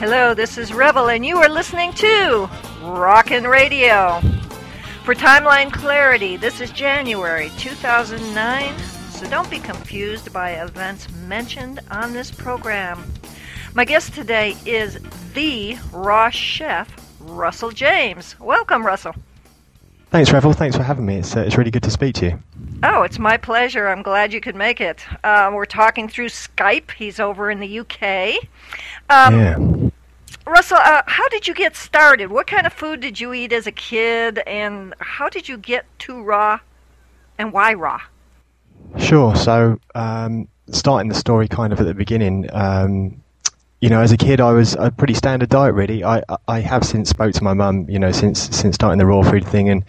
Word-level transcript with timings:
Hello, 0.00 0.32
this 0.32 0.56
is 0.56 0.72
Rebel, 0.72 1.10
and 1.10 1.26
you 1.26 1.36
are 1.36 1.48
listening 1.50 1.92
to 1.92 2.48
Rockin' 2.80 3.46
Radio. 3.46 4.18
For 5.04 5.14
timeline 5.14 5.70
clarity, 5.70 6.38
this 6.38 6.62
is 6.62 6.70
January 6.70 7.50
2009, 7.58 8.78
so 9.10 9.28
don't 9.28 9.50
be 9.50 9.58
confused 9.58 10.32
by 10.32 10.52
events 10.52 11.06
mentioned 11.28 11.80
on 11.90 12.14
this 12.14 12.30
program. 12.30 13.12
My 13.74 13.84
guest 13.84 14.14
today 14.14 14.56
is 14.64 14.98
the 15.34 15.76
raw 15.92 16.30
chef, 16.30 16.88
Russell 17.20 17.70
James. 17.70 18.40
Welcome, 18.40 18.86
Russell. 18.86 19.14
Thanks, 20.08 20.32
Revel. 20.32 20.54
Thanks 20.54 20.76
for 20.76 20.82
having 20.82 21.04
me. 21.04 21.16
It's, 21.16 21.36
uh, 21.36 21.40
it's 21.40 21.58
really 21.58 21.70
good 21.70 21.82
to 21.84 21.90
speak 21.90 22.14
to 22.16 22.26
you. 22.26 22.42
Oh, 22.82 23.02
it's 23.02 23.18
my 23.18 23.36
pleasure. 23.36 23.86
I'm 23.86 24.02
glad 24.02 24.32
you 24.32 24.40
could 24.40 24.56
make 24.56 24.80
it. 24.80 25.04
Uh, 25.22 25.50
we're 25.52 25.66
talking 25.66 26.08
through 26.08 26.30
Skype. 26.30 26.90
He's 26.92 27.20
over 27.20 27.50
in 27.50 27.60
the 27.60 27.80
UK. 27.80 28.42
Um, 29.08 29.38
yeah. 29.38 29.89
Russell, 30.50 30.78
uh, 30.78 31.02
how 31.06 31.28
did 31.28 31.46
you 31.46 31.54
get 31.54 31.76
started? 31.76 32.30
What 32.30 32.48
kind 32.48 32.66
of 32.66 32.72
food 32.72 33.00
did 33.00 33.20
you 33.20 33.32
eat 33.32 33.52
as 33.52 33.68
a 33.68 33.72
kid, 33.72 34.40
and 34.46 34.94
how 34.98 35.28
did 35.28 35.48
you 35.48 35.56
get 35.56 35.86
to 36.00 36.20
raw, 36.22 36.58
and 37.38 37.52
why 37.52 37.72
raw? 37.74 38.00
Sure. 38.98 39.36
So, 39.36 39.78
um, 39.94 40.48
starting 40.72 41.08
the 41.08 41.14
story 41.14 41.46
kind 41.46 41.72
of 41.72 41.80
at 41.80 41.86
the 41.86 41.94
beginning, 41.94 42.48
um, 42.52 43.22
you 43.80 43.88
know, 43.88 44.00
as 44.00 44.10
a 44.10 44.16
kid, 44.16 44.40
I 44.40 44.50
was 44.50 44.74
a 44.74 44.90
pretty 44.90 45.14
standard 45.14 45.48
diet. 45.50 45.74
Really, 45.74 46.02
I 46.02 46.22
I 46.48 46.60
have 46.60 46.84
since 46.84 47.08
spoke 47.08 47.32
to 47.34 47.44
my 47.44 47.54
mum, 47.54 47.86
you 47.88 47.98
know, 47.98 48.10
since 48.10 48.40
since 48.54 48.74
starting 48.74 48.98
the 48.98 49.06
raw 49.06 49.22
food 49.22 49.46
thing, 49.46 49.68
and 49.68 49.84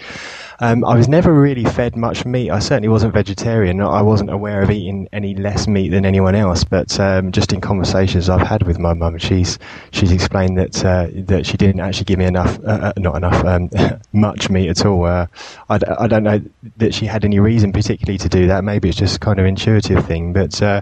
um, 0.62 0.86
I 0.86 0.96
was 0.96 1.08
never 1.08 1.34
really 1.34 1.66
fed 1.66 1.96
much 1.96 2.24
meat. 2.24 2.52
I 2.52 2.60
certainly 2.60 2.88
wasn't 2.88 3.14
vegetarian. 3.14 3.82
I 3.82 4.04
wasn't 4.04 4.30
aware 4.30 4.62
of 4.62 4.70
eating 4.70 5.10
any 5.12 5.34
less 5.34 5.68
meat 5.68 5.90
than 5.90 6.06
anyone 6.06 6.36
else. 6.36 6.64
But 6.64 7.00
um, 7.00 7.32
just 7.32 7.52
in 7.52 7.62
conversations 7.62 8.30
I've 8.30 8.46
had 8.46 8.64
with 8.64 8.78
my 8.78 8.94
mum, 8.94 9.18
she's 9.18 9.58
she's 9.92 10.12
explained 10.12 10.60
that 10.60 10.86
uh, 10.86 11.08
that 11.26 11.48
she 11.48 11.58
didn't 11.58 11.82
actually 11.82 12.06
give 12.06 12.20
me 12.20 12.26
enough, 12.26 12.60
uh, 12.60 12.92
uh 12.92 12.94
not 12.98 13.16
enough, 13.16 13.44
um, 13.44 13.72
much 14.14 14.52
meat 14.52 14.70
at 14.70 14.86
all. 14.86 15.04
Uh, 15.06 15.26
I, 15.70 15.80
I 15.98 16.08
don't 16.08 16.24
know 16.24 16.40
that 16.78 16.94
she 16.94 17.08
had 17.08 17.26
any 17.26 17.40
reason 17.40 17.74
particularly 17.74 18.20
to 18.20 18.30
do 18.30 18.46
that. 18.46 18.64
Maybe 18.64 18.88
it's 18.90 19.00
just 19.00 19.20
kind 19.20 19.40
of 19.40 19.48
intuitive 19.48 20.06
thing. 20.06 20.32
But 20.32 20.62
uh, 20.62 20.82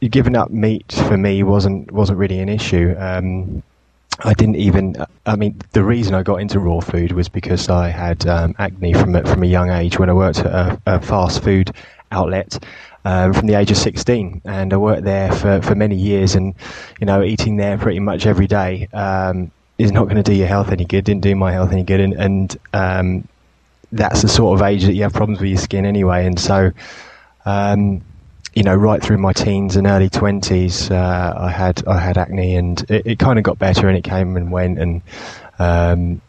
giving 0.00 0.36
up 0.36 0.50
meat 0.50 0.92
for 1.08 1.16
me 1.16 1.42
wasn't 1.42 1.90
wasn't 1.92 2.18
really 2.18 2.40
an 2.40 2.50
issue. 2.50 2.94
Um, 2.98 3.62
I 4.20 4.34
didn't 4.34 4.56
even. 4.56 4.96
I 5.26 5.36
mean, 5.36 5.60
the 5.72 5.82
reason 5.82 6.14
I 6.14 6.22
got 6.22 6.36
into 6.36 6.60
raw 6.60 6.80
food 6.80 7.12
was 7.12 7.28
because 7.28 7.68
I 7.68 7.88
had 7.88 8.26
um, 8.26 8.54
acne 8.58 8.92
from 8.92 9.14
a, 9.16 9.22
from 9.24 9.42
a 9.42 9.46
young 9.46 9.70
age 9.70 9.98
when 9.98 10.10
I 10.10 10.12
worked 10.12 10.40
at 10.40 10.46
a, 10.46 10.80
a 10.86 11.00
fast 11.00 11.42
food 11.42 11.70
outlet 12.10 12.62
um, 13.04 13.32
from 13.32 13.46
the 13.46 13.54
age 13.54 13.70
of 13.70 13.76
16, 13.78 14.42
and 14.44 14.72
I 14.72 14.76
worked 14.76 15.04
there 15.04 15.32
for, 15.32 15.60
for 15.62 15.74
many 15.74 15.96
years. 15.96 16.34
And 16.34 16.54
you 17.00 17.06
know, 17.06 17.22
eating 17.22 17.56
there 17.56 17.78
pretty 17.78 18.00
much 18.00 18.26
every 18.26 18.46
day 18.46 18.86
um, 18.92 19.50
is 19.78 19.92
not 19.92 20.04
going 20.04 20.16
to 20.16 20.22
do 20.22 20.34
your 20.34 20.46
health 20.48 20.70
any 20.70 20.84
good. 20.84 21.04
Didn't 21.04 21.22
do 21.22 21.34
my 21.34 21.52
health 21.52 21.72
any 21.72 21.82
good, 21.82 22.00
and, 22.00 22.12
and 22.14 22.58
um, 22.74 23.28
that's 23.92 24.22
the 24.22 24.28
sort 24.28 24.60
of 24.60 24.66
age 24.66 24.84
that 24.84 24.94
you 24.94 25.02
have 25.02 25.12
problems 25.12 25.40
with 25.40 25.50
your 25.50 25.58
skin 25.58 25.84
anyway. 25.84 26.26
And 26.26 26.38
so 26.38 26.70
um, 27.44 28.02
you 28.54 28.62
know, 28.62 28.74
right 28.74 29.02
through 29.02 29.18
my 29.18 29.32
teens 29.32 29.76
and 29.76 29.86
early 29.86 30.10
twenties, 30.10 30.90
uh, 30.90 31.34
I 31.36 31.50
had 31.50 31.86
I 31.86 31.98
had 31.98 32.18
acne, 32.18 32.56
and 32.56 32.80
it, 32.90 33.06
it 33.06 33.18
kind 33.18 33.38
of 33.38 33.44
got 33.44 33.58
better, 33.58 33.88
and 33.88 33.96
it 33.96 34.04
came 34.04 34.36
and 34.36 34.52
went, 34.52 34.78
and 34.78 35.02
um, 35.58 36.20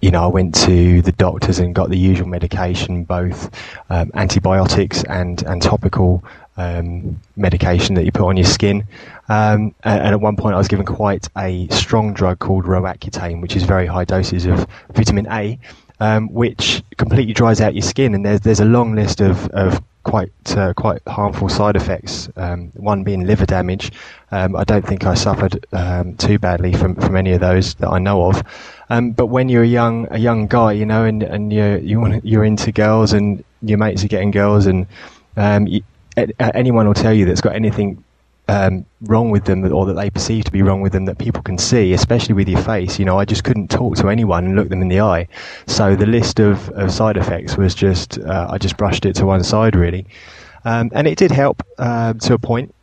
you 0.00 0.10
know, 0.10 0.24
I 0.24 0.26
went 0.26 0.54
to 0.66 1.00
the 1.02 1.12
doctors 1.12 1.58
and 1.58 1.74
got 1.74 1.90
the 1.90 1.96
usual 1.96 2.28
medication, 2.28 3.04
both 3.04 3.50
um, 3.88 4.10
antibiotics 4.14 5.04
and 5.04 5.42
and 5.44 5.62
topical 5.62 6.24
um, 6.56 7.20
medication 7.36 7.94
that 7.94 8.04
you 8.04 8.12
put 8.12 8.26
on 8.26 8.36
your 8.36 8.46
skin. 8.46 8.86
Um, 9.28 9.74
and, 9.84 10.14
at 10.14 10.20
one 10.20 10.36
point, 10.36 10.54
I 10.54 10.58
was 10.58 10.68
given 10.68 10.84
quite 10.86 11.28
a 11.36 11.68
strong 11.68 12.14
drug 12.14 12.38
called 12.40 12.64
Roaccutane, 12.64 13.40
which 13.40 13.56
is 13.56 13.62
very 13.62 13.86
high 13.86 14.04
doses 14.04 14.46
of 14.46 14.66
vitamin 14.92 15.26
A. 15.30 15.58
Um, 16.00 16.28
which 16.32 16.82
completely 16.96 17.32
dries 17.32 17.60
out 17.60 17.72
your 17.72 17.82
skin, 17.82 18.14
and 18.14 18.26
there's 18.26 18.40
there's 18.40 18.58
a 18.58 18.64
long 18.64 18.96
list 18.96 19.20
of, 19.20 19.46
of 19.50 19.80
quite 20.04 20.30
uh, 20.56 20.72
quite 20.74 21.02
harmful 21.06 21.48
side 21.48 21.76
effects. 21.76 22.28
Um, 22.36 22.70
one 22.74 23.02
being 23.02 23.26
liver 23.26 23.46
damage. 23.46 23.90
Um, 24.30 24.54
I 24.54 24.64
don't 24.64 24.86
think 24.86 25.04
I 25.06 25.14
suffered 25.14 25.66
um, 25.72 26.16
too 26.16 26.38
badly 26.38 26.72
from, 26.72 26.94
from 26.94 27.16
any 27.16 27.32
of 27.32 27.40
those 27.40 27.74
that 27.76 27.88
I 27.88 27.98
know 27.98 28.26
of. 28.28 28.42
Um, 28.90 29.10
but 29.12 29.26
when 29.26 29.48
you're 29.48 29.62
a 29.62 29.66
young 29.66 30.06
a 30.10 30.18
young 30.18 30.46
guy, 30.46 30.72
you 30.72 30.86
know, 30.86 31.04
and 31.04 31.22
and 31.22 31.52
you 31.52 31.80
you 31.82 32.20
you're 32.22 32.44
into 32.44 32.70
girls 32.70 33.12
and 33.12 33.42
your 33.62 33.78
mates 33.78 34.04
are 34.04 34.08
getting 34.08 34.30
girls, 34.30 34.66
and 34.66 34.86
um, 35.36 35.66
you, 35.66 35.82
anyone 36.38 36.86
will 36.86 36.94
tell 36.94 37.12
you 37.12 37.24
that's 37.24 37.40
got 37.40 37.54
anything 37.54 38.04
um, 38.48 38.84
wrong 39.02 39.30
with 39.30 39.44
them 39.44 39.72
or 39.72 39.86
that 39.86 39.94
they 39.94 40.10
perceive 40.10 40.44
to 40.44 40.52
be 40.52 40.62
wrong 40.62 40.80
with 40.80 40.92
them 40.92 41.06
that 41.06 41.18
people 41.18 41.42
can 41.42 41.58
see, 41.58 41.92
especially 41.92 42.34
with 42.34 42.48
your 42.48 42.60
face. 42.62 42.98
You 42.98 43.04
know, 43.04 43.18
I 43.18 43.24
just 43.24 43.44
couldn't 43.44 43.68
talk 43.70 43.96
to 43.96 44.08
anyone 44.08 44.44
and 44.44 44.56
look 44.56 44.68
them 44.68 44.82
in 44.82 44.88
the 44.88 45.00
eye. 45.00 45.28
So 45.66 45.96
the 45.96 46.06
list 46.06 46.40
of, 46.40 46.68
of 46.70 46.92
side 46.92 47.16
effects 47.16 47.56
was 47.56 47.74
just, 47.74 48.18
uh, 48.18 48.48
I 48.50 48.58
just 48.58 48.76
brushed 48.76 49.06
it 49.06 49.14
to 49.16 49.26
one 49.26 49.44
side 49.44 49.74
really. 49.74 50.06
Um, 50.64 50.90
and 50.94 51.06
it 51.06 51.18
did 51.18 51.30
help 51.30 51.62
uh, 51.78 52.14
to 52.14 52.34
a 52.34 52.38
point. 52.38 52.73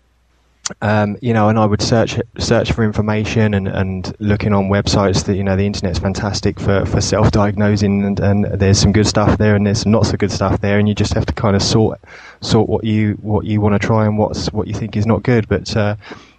Um, 0.81 1.17
you 1.21 1.33
know, 1.33 1.49
and 1.49 1.59
I 1.59 1.65
would 1.65 1.81
search 1.81 2.19
search 2.37 2.71
for 2.71 2.83
information 2.83 3.53
and, 3.53 3.67
and 3.67 4.15
looking 4.19 4.53
on 4.53 4.69
websites 4.69 5.25
that 5.25 5.35
you 5.35 5.43
know 5.43 5.55
the 5.55 5.65
internet's 5.65 5.99
fantastic 5.99 6.59
for, 6.59 6.85
for 6.85 7.01
self 7.01 7.31
diagnosing 7.31 8.05
and, 8.05 8.19
and 8.19 8.45
there's 8.45 8.79
some 8.79 8.93
good 8.93 9.07
stuff 9.07 9.37
there 9.37 9.55
and 9.55 9.65
there's 9.65 9.85
not 9.85 10.05
so 10.05 10.15
good 10.17 10.31
stuff 10.31 10.61
there 10.61 10.79
and 10.79 10.87
you 10.87 10.95
just 10.95 11.13
have 11.13 11.25
to 11.25 11.33
kind 11.33 11.55
of 11.55 11.63
sort 11.63 11.99
sort 12.41 12.69
what 12.69 12.83
you 12.83 13.13
what 13.21 13.45
you 13.45 13.59
want 13.59 13.79
to 13.79 13.85
try 13.85 14.05
and 14.05 14.17
what's 14.17 14.51
what 14.53 14.67
you 14.67 14.73
think 14.73 14.95
is 14.95 15.05
not 15.05 15.23
good. 15.23 15.47
But 15.49 15.75
uh, 15.75 15.95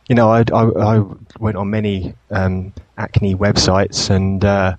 you 0.09 0.15
know, 0.15 0.31
I, 0.31 0.45
I, 0.53 0.99
I 0.99 1.05
went 1.39 1.57
on 1.57 1.71
many 1.71 2.15
um, 2.31 2.73
acne 2.99 3.35
websites 3.35 4.11
and 4.11 4.45
uh, 4.45 4.77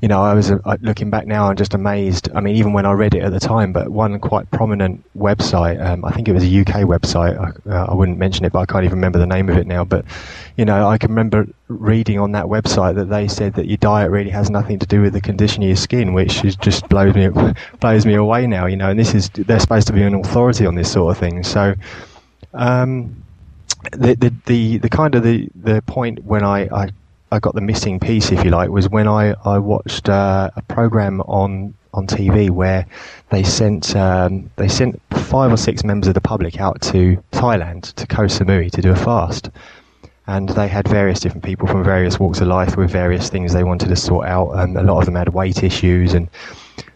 you 0.00 0.06
know, 0.06 0.22
I 0.22 0.32
was 0.32 0.52
uh, 0.52 0.76
looking 0.80 1.10
back 1.10 1.26
now 1.26 1.48
and 1.48 1.58
just 1.58 1.74
amazed. 1.74 2.28
I 2.32 2.40
mean, 2.40 2.54
even 2.54 2.72
when 2.72 2.86
I 2.86 2.92
read 2.92 3.14
it 3.14 3.22
at 3.22 3.32
the 3.32 3.40
time, 3.40 3.72
but 3.72 3.88
one 3.88 4.20
quite 4.20 4.48
prominent 4.52 5.04
website, 5.16 5.84
um, 5.84 6.04
I 6.04 6.12
think 6.12 6.28
it 6.28 6.32
was 6.32 6.44
a 6.44 6.60
UK 6.60 6.84
website. 6.86 7.36
I, 7.36 7.70
uh, 7.70 7.86
I, 7.86 7.94
wouldn't 7.94 8.16
mention 8.16 8.44
it, 8.44 8.52
but 8.52 8.60
I 8.60 8.66
can't 8.66 8.84
even 8.84 8.98
remember 8.98 9.18
the 9.18 9.26
name 9.26 9.48
of 9.48 9.56
it 9.56 9.66
now. 9.66 9.84
But 9.84 10.04
you 10.56 10.64
know, 10.64 10.88
I 10.88 10.98
can 10.98 11.10
remember 11.10 11.48
reading 11.66 12.20
on 12.20 12.30
that 12.32 12.44
website 12.44 12.94
that 12.94 13.10
they 13.10 13.26
said 13.26 13.54
that 13.54 13.66
your 13.66 13.76
diet 13.78 14.12
really 14.12 14.30
has 14.30 14.50
nothing 14.50 14.78
to 14.78 14.86
do 14.86 15.02
with 15.02 15.14
the 15.14 15.20
condition 15.20 15.64
of 15.64 15.68
your 15.68 15.76
skin, 15.76 16.14
which 16.14 16.44
is 16.44 16.54
just 16.54 16.88
blows 16.88 17.16
me 17.16 17.28
blows 17.80 18.06
me 18.06 18.14
away 18.14 18.46
now. 18.46 18.66
You 18.66 18.76
know, 18.76 18.90
and 18.90 19.00
this 19.00 19.14
is 19.14 19.30
they're 19.30 19.58
supposed 19.58 19.88
to 19.88 19.92
be 19.92 20.02
an 20.02 20.14
authority 20.14 20.64
on 20.64 20.76
this 20.76 20.92
sort 20.92 21.10
of 21.10 21.18
thing. 21.18 21.42
So. 21.42 21.74
Um, 22.54 23.24
the, 23.92 24.14
the 24.14 24.34
the 24.46 24.78
the 24.78 24.88
kind 24.88 25.14
of 25.14 25.22
the 25.22 25.48
the 25.54 25.82
point 25.82 26.24
when 26.24 26.42
I, 26.42 26.62
I 26.74 26.90
I 27.30 27.38
got 27.40 27.54
the 27.54 27.60
missing 27.60 28.00
piece, 28.00 28.32
if 28.32 28.42
you 28.44 28.50
like, 28.50 28.70
was 28.70 28.88
when 28.88 29.06
I 29.06 29.34
I 29.44 29.58
watched 29.58 30.08
uh, 30.08 30.50
a 30.56 30.62
program 30.62 31.20
on 31.22 31.74
on 31.92 32.06
TV 32.06 32.48
where 32.50 32.86
they 33.30 33.42
sent 33.42 33.94
um, 33.94 34.50
they 34.56 34.68
sent 34.68 35.00
five 35.10 35.52
or 35.52 35.56
six 35.56 35.84
members 35.84 36.08
of 36.08 36.14
the 36.14 36.20
public 36.20 36.60
out 36.60 36.80
to 36.82 37.22
Thailand 37.32 37.92
to 37.94 38.06
Koh 38.06 38.24
Samui 38.24 38.70
to 38.70 38.80
do 38.80 38.92
a 38.92 38.96
fast, 38.96 39.50
and 40.26 40.48
they 40.50 40.68
had 40.68 40.88
various 40.88 41.20
different 41.20 41.44
people 41.44 41.66
from 41.68 41.84
various 41.84 42.18
walks 42.18 42.40
of 42.40 42.48
life 42.48 42.76
with 42.76 42.90
various 42.90 43.28
things 43.28 43.52
they 43.52 43.64
wanted 43.64 43.90
to 43.90 43.96
sort 43.96 44.26
out, 44.26 44.52
and 44.52 44.76
a 44.78 44.82
lot 44.82 44.98
of 44.98 45.04
them 45.04 45.16
had 45.16 45.28
weight 45.28 45.62
issues, 45.62 46.14
and 46.14 46.28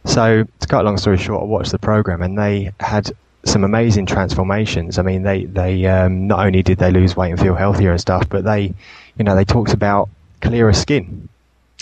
so 0.07 0.45
to 0.61 0.67
cut 0.67 0.81
a 0.81 0.85
long 0.85 0.97
story 0.97 1.19
short, 1.19 1.43
I 1.43 1.45
watched 1.45 1.73
the 1.73 1.79
program, 1.79 2.23
and 2.23 2.39
they 2.39 2.73
had 2.81 3.11
some 3.45 3.65
amazing 3.65 4.07
transformations. 4.07 4.99
I 4.99 5.03
mean, 5.03 5.25
they 5.25 5.45
they 5.45 5.85
um, 5.87 6.27
not 6.27 6.47
only 6.47 6.63
did 6.63 6.79
they 6.79 6.91
lose 6.91 7.17
weight 7.17 7.33
and 7.33 7.41
feel 7.41 7.55
healthier 7.55 7.91
and 7.91 8.01
stuff, 8.01 8.29
but 8.31 8.45
they, 8.45 8.73
you 9.19 9.25
know, 9.25 9.35
they 9.35 9.45
talked 9.45 9.75
about 9.75 10.09
clearer 10.43 10.73
skin. 10.73 11.29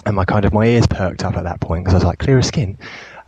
And 0.07 0.17
my 0.17 0.25
kind 0.25 0.45
of 0.45 0.53
my 0.53 0.67
ears 0.67 0.87
perked 0.87 1.25
up 1.25 1.37
at 1.37 1.45
that 1.45 1.61
point 1.61 1.85
because 1.85 1.95
I 1.95 1.99
was 1.99 2.05
like, 2.05 2.19
clearer 2.19 2.43
skin. 2.43 2.79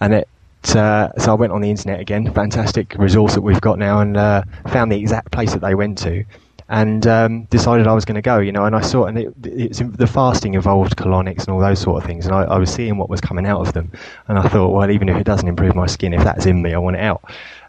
And 0.00 0.15
it, 0.15 0.28
uh, 0.70 1.10
so 1.19 1.32
I 1.32 1.34
went 1.34 1.53
on 1.53 1.60
the 1.60 1.70
internet 1.70 2.00
again, 2.00 2.32
fantastic 2.32 2.95
resource 2.97 3.34
that 3.34 3.41
we've 3.41 3.60
got 3.60 3.78
now, 3.78 4.01
and 4.01 4.16
uh, 4.16 4.42
found 4.68 4.92
the 4.92 4.98
exact 4.98 5.33
place 5.33 5.53
that 5.53 5.60
they 5.60 5.74
went 5.74 5.98
to, 5.98 6.24
and 6.68 7.07
um, 7.07 7.45
decided 7.45 7.86
I 7.86 7.92
was 7.92 8.04
going 8.04 8.15
to 8.15 8.22
go. 8.22 8.39
You 8.39 8.53
know, 8.53 8.65
and 8.65 8.77
I 8.77 8.80
saw, 8.80 9.07
and 9.07 9.18
it, 9.18 9.34
it's 9.42 9.80
the 9.80 10.07
fasting 10.07 10.54
involved 10.54 10.97
colonics 10.97 11.41
and 11.41 11.48
all 11.48 11.60
those 11.60 11.80
sort 11.80 12.03
of 12.03 12.07
things, 12.07 12.27
and 12.27 12.34
I, 12.34 12.45
I, 12.45 12.59
was 12.59 12.72
seeing 12.72 12.97
what 12.97 13.10
was 13.10 13.21
coming 13.21 13.45
out 13.45 13.60
of 13.60 13.72
them, 13.72 13.91
and 14.28 14.39
I 14.39 14.48
thought, 14.48 14.72
well, 14.72 14.91
even 14.91 15.09
if 15.09 15.16
it 15.16 15.24
doesn't 15.24 15.48
improve 15.48 15.74
my 15.74 15.86
skin, 15.86 16.15
if 16.15 16.22
that's 16.22 16.47
in 16.47 16.62
me, 16.62 16.74
I 16.74 16.78
want 16.78 16.97
it 16.97 17.03
out. 17.03 17.22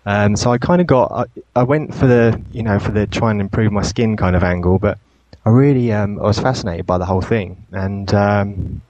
Um, 0.05 0.35
so 0.35 0.51
I 0.51 0.57
kind 0.57 0.79
of 0.79 0.87
got, 0.87 1.11
I, 1.11 1.25
I 1.55 1.63
went 1.63 1.95
for 1.95 2.07
the, 2.07 2.39
you 2.51 2.61
know, 2.61 2.77
for 2.77 2.91
the 2.91 3.07
try 3.07 3.31
and 3.31 3.41
improve 3.41 3.71
my 3.71 3.81
skin 3.81 4.17
kind 4.17 4.35
of 4.35 4.43
angle, 4.43 4.77
but 4.77 4.97
I 5.45 5.49
really 5.49 5.91
um, 5.91 6.19
I 6.19 6.23
was 6.23 6.39
fascinated 6.39 6.85
by 6.85 6.97
the 6.97 7.05
whole 7.05 7.21
thing, 7.21 7.65
and 7.71 8.13
um, 8.13 8.81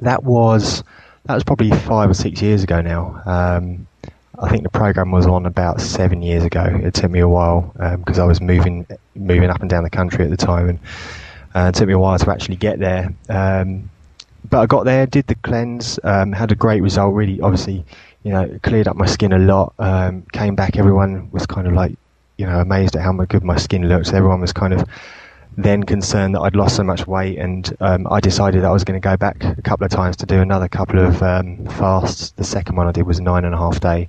that 0.00 0.24
was 0.24 0.82
that 1.26 1.34
was 1.34 1.44
probably 1.44 1.70
five 1.70 2.10
or 2.10 2.14
six 2.14 2.42
years 2.42 2.64
ago 2.64 2.80
now. 2.80 3.22
Um, 3.24 3.86
I 4.38 4.50
think 4.50 4.64
the 4.64 4.70
program 4.70 5.12
was 5.12 5.26
on 5.26 5.46
about 5.46 5.80
seven 5.80 6.20
years 6.20 6.42
ago. 6.42 6.64
It 6.64 6.94
took 6.94 7.10
me 7.10 7.20
a 7.20 7.28
while 7.28 7.72
because 7.98 8.18
um, 8.18 8.24
I 8.24 8.26
was 8.26 8.40
moving 8.40 8.86
moving 9.14 9.50
up 9.50 9.60
and 9.60 9.70
down 9.70 9.84
the 9.84 9.90
country 9.90 10.24
at 10.24 10.30
the 10.30 10.36
time, 10.36 10.68
and 10.68 10.78
uh, 11.54 11.68
it 11.68 11.76
took 11.76 11.86
me 11.86 11.94
a 11.94 11.98
while 11.98 12.18
to 12.18 12.30
actually 12.30 12.56
get 12.56 12.80
there. 12.80 13.14
Um, 13.28 13.88
but 14.50 14.60
I 14.60 14.66
got 14.66 14.84
there, 14.84 15.06
did 15.06 15.28
the 15.28 15.36
cleanse, 15.36 15.98
um, 16.02 16.32
had 16.32 16.50
a 16.50 16.56
great 16.56 16.82
result. 16.82 17.14
Really, 17.14 17.40
obviously, 17.40 17.84
you 18.24 18.32
know, 18.32 18.58
cleared 18.64 18.88
up 18.88 18.96
my 18.96 19.06
skin 19.06 19.32
a 19.32 19.38
lot. 19.38 19.72
came 20.32 20.56
back, 20.56 20.76
everyone 20.76 21.30
was 21.30 21.46
kind 21.46 21.68
of 21.68 21.72
like, 21.72 21.96
you 22.36 22.46
know, 22.46 22.58
amazed 22.58 22.96
at 22.96 23.02
how 23.02 23.12
good 23.12 23.44
my 23.44 23.56
skin 23.56 23.88
looks. 23.88 24.12
Everyone 24.12 24.40
was 24.40 24.52
kind 24.52 24.74
of 24.74 24.84
then 25.56 25.84
concerned 25.84 26.34
that 26.34 26.40
I'd 26.40 26.56
lost 26.56 26.76
so 26.76 26.82
much 26.82 27.06
weight, 27.06 27.38
and 27.38 27.74
um, 27.80 28.06
I 28.10 28.20
decided 28.20 28.64
I 28.64 28.72
was 28.72 28.84
going 28.84 29.00
to 29.00 29.04
go 29.04 29.16
back 29.16 29.42
a 29.44 29.62
couple 29.62 29.84
of 29.84 29.90
times 29.90 30.16
to 30.16 30.26
do 30.26 30.40
another 30.40 30.68
couple 30.68 30.98
of 30.98 31.22
um, 31.22 31.64
fasts. 31.66 32.32
The 32.32 32.44
second 32.44 32.76
one 32.76 32.86
I 32.86 32.92
did 32.92 33.06
was 33.06 33.20
nine 33.20 33.44
and 33.44 33.54
a 33.54 33.58
half 33.58 33.80
day, 33.80 34.08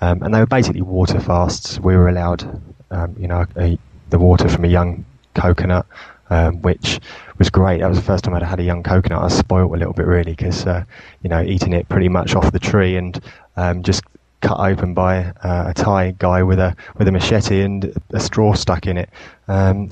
um, 0.00 0.22
and 0.22 0.34
they 0.34 0.40
were 0.40 0.46
basically 0.46 0.82
water 0.82 1.20
fasts. 1.20 1.80
We 1.80 1.96
were 1.96 2.08
allowed, 2.08 2.42
um, 2.90 3.16
you 3.18 3.26
know, 3.26 3.46
a, 3.56 3.78
the 4.10 4.18
water 4.18 4.48
from 4.48 4.64
a 4.64 4.68
young 4.68 5.04
coconut, 5.34 5.86
um, 6.28 6.60
which 6.60 7.00
was 7.38 7.48
great. 7.48 7.80
That 7.80 7.88
was 7.88 7.98
the 7.98 8.04
first 8.04 8.24
time 8.24 8.34
I'd 8.34 8.42
had 8.42 8.60
a 8.60 8.64
young 8.64 8.82
coconut. 8.82 9.22
I 9.22 9.28
spoiled 9.28 9.74
a 9.74 9.78
little 9.78 9.94
bit 9.94 10.06
really 10.06 10.32
because, 10.32 10.66
uh, 10.66 10.84
you 11.22 11.30
know, 11.30 11.40
eating 11.42 11.72
it 11.72 11.88
pretty 11.88 12.08
much 12.08 12.34
off 12.34 12.52
the 12.52 12.58
tree 12.58 12.96
and 12.96 13.18
um, 13.56 13.82
just 13.82 14.02
cut 14.42 14.58
open 14.58 14.92
by 14.92 15.24
uh, 15.42 15.66
a 15.68 15.74
Thai 15.74 16.14
guy 16.18 16.42
with 16.42 16.58
a 16.58 16.76
with 16.98 17.06
a 17.08 17.12
machete 17.12 17.62
and 17.62 17.94
a 18.10 18.20
straw 18.20 18.52
stuck 18.54 18.86
in 18.86 18.98
it. 18.98 19.08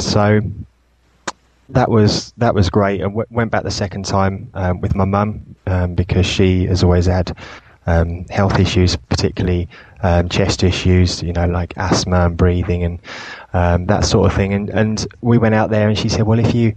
So 0.01 0.41
that 1.73 1.91
was 1.91 2.33
that 2.37 2.55
was 2.55 2.71
great. 2.71 3.01
I 3.01 3.05
w- 3.05 3.27
went 3.31 3.51
back 3.51 3.65
the 3.65 3.71
second 3.71 4.05
time 4.05 4.51
um, 4.55 4.81
with 4.81 4.95
my 4.95 5.05
mum 5.05 5.55
um, 5.67 5.95
because 5.95 6.27
she 6.27 6.67
has 6.67 6.83
always 6.83 7.07
had 7.07 7.37
um, 7.87 8.27
health 8.29 8.59
issues, 8.59 8.97
particularly 8.97 9.69
um, 10.03 10.29
chest 10.29 10.63
issues, 10.63 11.23
you 11.23 11.33
know, 11.33 11.47
like 11.47 11.75
asthma 11.77 12.27
and 12.27 12.37
breathing 12.37 12.85
and 12.85 12.99
um, 13.53 13.87
that 13.87 14.05
sort 14.05 14.31
of 14.31 14.37
thing. 14.37 14.53
And 14.53 14.71
and 14.71 15.07
we 15.21 15.39
went 15.39 15.55
out 15.55 15.71
there, 15.71 15.89
and 15.89 15.99
she 15.99 16.09
said, 16.09 16.23
"Well, 16.27 16.39
if 16.39 16.55
you 16.55 16.75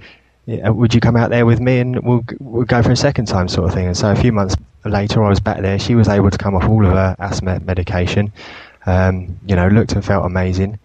would 0.47 0.93
you 0.93 0.99
come 0.99 1.15
out 1.15 1.29
there 1.29 1.45
with 1.45 1.59
me, 1.59 1.79
and 1.79 1.99
we'll 2.03 2.23
we'll 2.39 2.65
go 2.65 2.81
for 2.81 2.91
a 2.91 2.95
second 2.95 3.25
time, 3.25 3.47
sort 3.47 3.67
of 3.67 3.73
thing." 3.73 3.87
And 3.87 3.97
so 3.97 4.11
a 4.11 4.15
few 4.15 4.31
months 4.31 4.55
later, 4.85 5.23
I 5.23 5.29
was 5.29 5.39
back 5.39 5.61
there. 5.61 5.79
She 5.79 5.95
was 5.95 6.07
able 6.07 6.29
to 6.31 6.37
come 6.37 6.55
off 6.55 6.67
all 6.67 6.85
of 6.85 6.91
her 6.93 7.15
asthma 7.19 7.59
medication. 7.61 8.31
Um, 8.85 9.39
you 9.45 9.55
know, 9.55 9.67
looked 9.69 9.93
and 9.93 10.03
felt 10.03 10.25
amazing. 10.25 10.77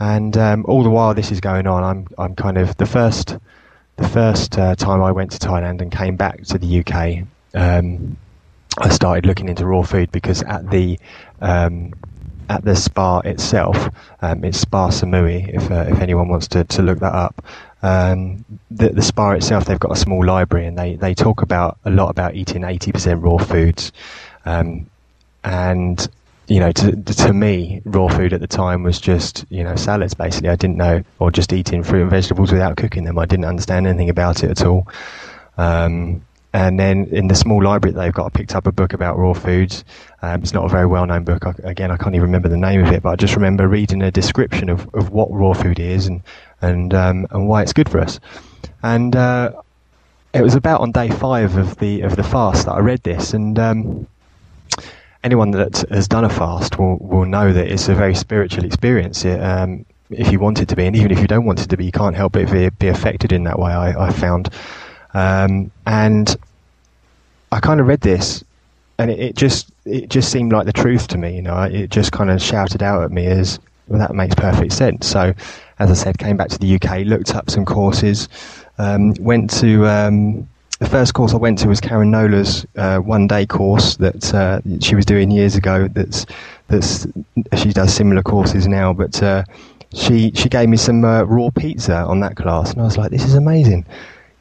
And 0.00 0.36
um, 0.36 0.64
all 0.66 0.82
the 0.82 0.90
while 0.90 1.14
this 1.14 1.32
is 1.32 1.40
going 1.40 1.66
on, 1.66 1.82
I'm 1.82 2.06
I'm 2.18 2.34
kind 2.34 2.56
of 2.56 2.76
the 2.76 2.86
first 2.86 3.36
the 3.96 4.08
first 4.08 4.56
uh, 4.56 4.76
time 4.76 5.02
I 5.02 5.12
went 5.12 5.32
to 5.32 5.38
Thailand 5.38 5.80
and 5.80 5.90
came 5.90 6.16
back 6.16 6.42
to 6.44 6.58
the 6.58 6.80
UK. 6.80 7.26
Um, 7.54 8.16
I 8.78 8.90
started 8.90 9.26
looking 9.26 9.48
into 9.48 9.66
raw 9.66 9.82
food 9.82 10.12
because 10.12 10.42
at 10.42 10.70
the 10.70 10.98
um, 11.40 11.92
at 12.48 12.64
the 12.64 12.76
spa 12.76 13.20
itself, 13.20 13.88
um, 14.22 14.44
it's 14.44 14.58
Spa 14.58 14.88
Samui. 14.88 15.48
If 15.54 15.70
uh, 15.70 15.86
if 15.88 16.00
anyone 16.00 16.28
wants 16.28 16.48
to, 16.48 16.64
to 16.64 16.82
look 16.82 17.00
that 17.00 17.14
up, 17.14 17.44
um, 17.82 18.44
the 18.70 18.90
the 18.90 19.02
spa 19.02 19.32
itself, 19.32 19.64
they've 19.64 19.78
got 19.78 19.92
a 19.92 20.00
small 20.00 20.24
library 20.24 20.66
and 20.66 20.78
they, 20.78 20.94
they 20.94 21.14
talk 21.14 21.42
about 21.42 21.78
a 21.84 21.90
lot 21.90 22.08
about 22.08 22.34
eating 22.34 22.64
eighty 22.64 22.92
percent 22.92 23.22
raw 23.22 23.36
foods, 23.36 23.92
um, 24.44 24.88
and 25.44 26.08
you 26.48 26.60
know, 26.60 26.72
to 26.72 26.96
to 26.96 27.32
me, 27.32 27.82
raw 27.84 28.08
food 28.08 28.32
at 28.32 28.40
the 28.40 28.46
time 28.46 28.82
was 28.82 29.00
just 29.00 29.44
you 29.50 29.62
know 29.62 29.76
salads. 29.76 30.14
Basically, 30.14 30.48
I 30.48 30.56
didn't 30.56 30.76
know, 30.76 31.04
or 31.18 31.30
just 31.30 31.52
eating 31.52 31.82
fruit 31.82 32.02
and 32.02 32.10
vegetables 32.10 32.50
without 32.50 32.76
cooking 32.76 33.04
them. 33.04 33.18
I 33.18 33.26
didn't 33.26 33.44
understand 33.44 33.86
anything 33.86 34.08
about 34.08 34.42
it 34.42 34.50
at 34.50 34.64
all. 34.64 34.88
Um, 35.58 36.22
and 36.54 36.80
then 36.80 37.04
in 37.12 37.28
the 37.28 37.34
small 37.34 37.62
library 37.62 37.92
that 37.92 38.00
they've 38.00 38.12
got, 38.12 38.26
I 38.26 38.28
picked 38.30 38.54
up 38.54 38.66
a 38.66 38.72
book 38.72 38.94
about 38.94 39.18
raw 39.18 39.34
foods. 39.34 39.84
Um, 40.22 40.42
it's 40.42 40.54
not 40.54 40.64
a 40.64 40.68
very 40.68 40.86
well-known 40.86 41.24
book. 41.24 41.46
I, 41.46 41.52
again, 41.62 41.90
I 41.90 41.98
can't 41.98 42.14
even 42.14 42.26
remember 42.26 42.48
the 42.48 42.56
name 42.56 42.82
of 42.84 42.90
it, 42.90 43.02
but 43.02 43.10
I 43.10 43.16
just 43.16 43.36
remember 43.36 43.68
reading 43.68 44.00
a 44.00 44.10
description 44.10 44.70
of, 44.70 44.88
of 44.94 45.10
what 45.10 45.30
raw 45.30 45.52
food 45.52 45.78
is 45.78 46.06
and 46.06 46.22
and 46.62 46.94
um, 46.94 47.26
and 47.30 47.46
why 47.46 47.62
it's 47.62 47.74
good 47.74 47.90
for 47.90 48.00
us. 48.00 48.18
And 48.82 49.14
uh, 49.14 49.52
it 50.32 50.40
was 50.42 50.54
about 50.54 50.80
on 50.80 50.92
day 50.92 51.10
five 51.10 51.56
of 51.58 51.76
the 51.76 52.00
of 52.00 52.16
the 52.16 52.24
fast 52.24 52.64
that 52.64 52.72
I 52.72 52.80
read 52.80 53.02
this, 53.02 53.34
and 53.34 53.58
um, 53.58 54.06
anyone 55.24 55.50
that 55.52 55.84
has 55.90 56.08
done 56.08 56.24
a 56.24 56.30
fast 56.30 56.78
will 56.78 56.96
will 56.98 57.24
know 57.24 57.52
that 57.52 57.68
it's 57.68 57.88
a 57.88 57.94
very 57.94 58.14
spiritual 58.14 58.64
experience. 58.64 59.24
It, 59.24 59.40
um, 59.40 59.84
if 60.10 60.32
you 60.32 60.38
want 60.38 60.60
it 60.60 60.68
to 60.68 60.76
be, 60.76 60.86
and 60.86 60.96
even 60.96 61.10
if 61.10 61.20
you 61.20 61.26
don't 61.26 61.44
want 61.44 61.60
it 61.60 61.68
to 61.68 61.76
be, 61.76 61.84
you 61.84 61.92
can't 61.92 62.16
help 62.16 62.32
but 62.32 62.50
be, 62.78 62.88
affected 62.88 63.32
in 63.32 63.44
that 63.44 63.58
way. 63.58 63.72
I, 63.72 64.06
I 64.06 64.10
found. 64.10 64.48
Um, 65.12 65.70
and 65.86 66.34
I 67.52 67.60
kind 67.60 67.80
of 67.80 67.86
read 67.86 68.00
this, 68.00 68.42
and 68.98 69.10
it, 69.10 69.18
it, 69.18 69.36
just 69.36 69.70
it 69.84 70.08
just 70.08 70.30
seemed 70.30 70.52
like 70.52 70.66
the 70.66 70.72
truth 70.72 71.08
to 71.08 71.18
me. 71.18 71.36
You 71.36 71.42
know, 71.42 71.62
it 71.62 71.90
just 71.90 72.12
kind 72.12 72.30
of 72.30 72.40
shouted 72.40 72.82
out 72.82 73.02
at 73.02 73.10
me 73.10 73.26
as 73.26 73.58
well, 73.88 73.98
that 73.98 74.14
makes 74.14 74.34
perfect 74.34 74.72
sense. 74.72 75.06
So, 75.06 75.34
as 75.78 75.90
I 75.90 75.94
said, 75.94 76.18
came 76.18 76.36
back 76.36 76.48
to 76.50 76.58
the 76.58 76.74
UK, 76.74 77.06
looked 77.06 77.34
up 77.34 77.50
some 77.50 77.64
courses, 77.64 78.28
um, 78.78 79.14
went 79.20 79.50
to 79.60 79.86
um, 79.86 80.48
the 80.78 80.88
first 80.88 81.14
course 81.14 81.32
I 81.32 81.36
went 81.36 81.58
to 81.60 81.68
was 81.68 81.80
Karen 81.80 82.10
Knowler's 82.10 82.66
uh, 82.76 82.98
one 82.98 83.26
day 83.26 83.46
course 83.46 83.96
that 83.96 84.34
uh, 84.34 84.60
she 84.80 84.94
was 84.94 85.04
doing 85.04 85.30
years 85.30 85.56
ago. 85.56 85.88
That's 85.88 86.26
that's 86.68 87.06
she 87.56 87.72
does 87.72 87.92
similar 87.92 88.22
courses 88.22 88.66
now, 88.66 88.92
but 88.92 89.22
uh, 89.22 89.44
she 89.92 90.32
she 90.32 90.48
gave 90.48 90.68
me 90.68 90.76
some 90.76 91.04
uh, 91.04 91.22
raw 91.22 91.50
pizza 91.50 91.96
on 91.96 92.20
that 92.20 92.36
class, 92.36 92.72
and 92.72 92.80
I 92.80 92.84
was 92.84 92.96
like, 92.96 93.10
this 93.10 93.24
is 93.24 93.34
amazing 93.34 93.84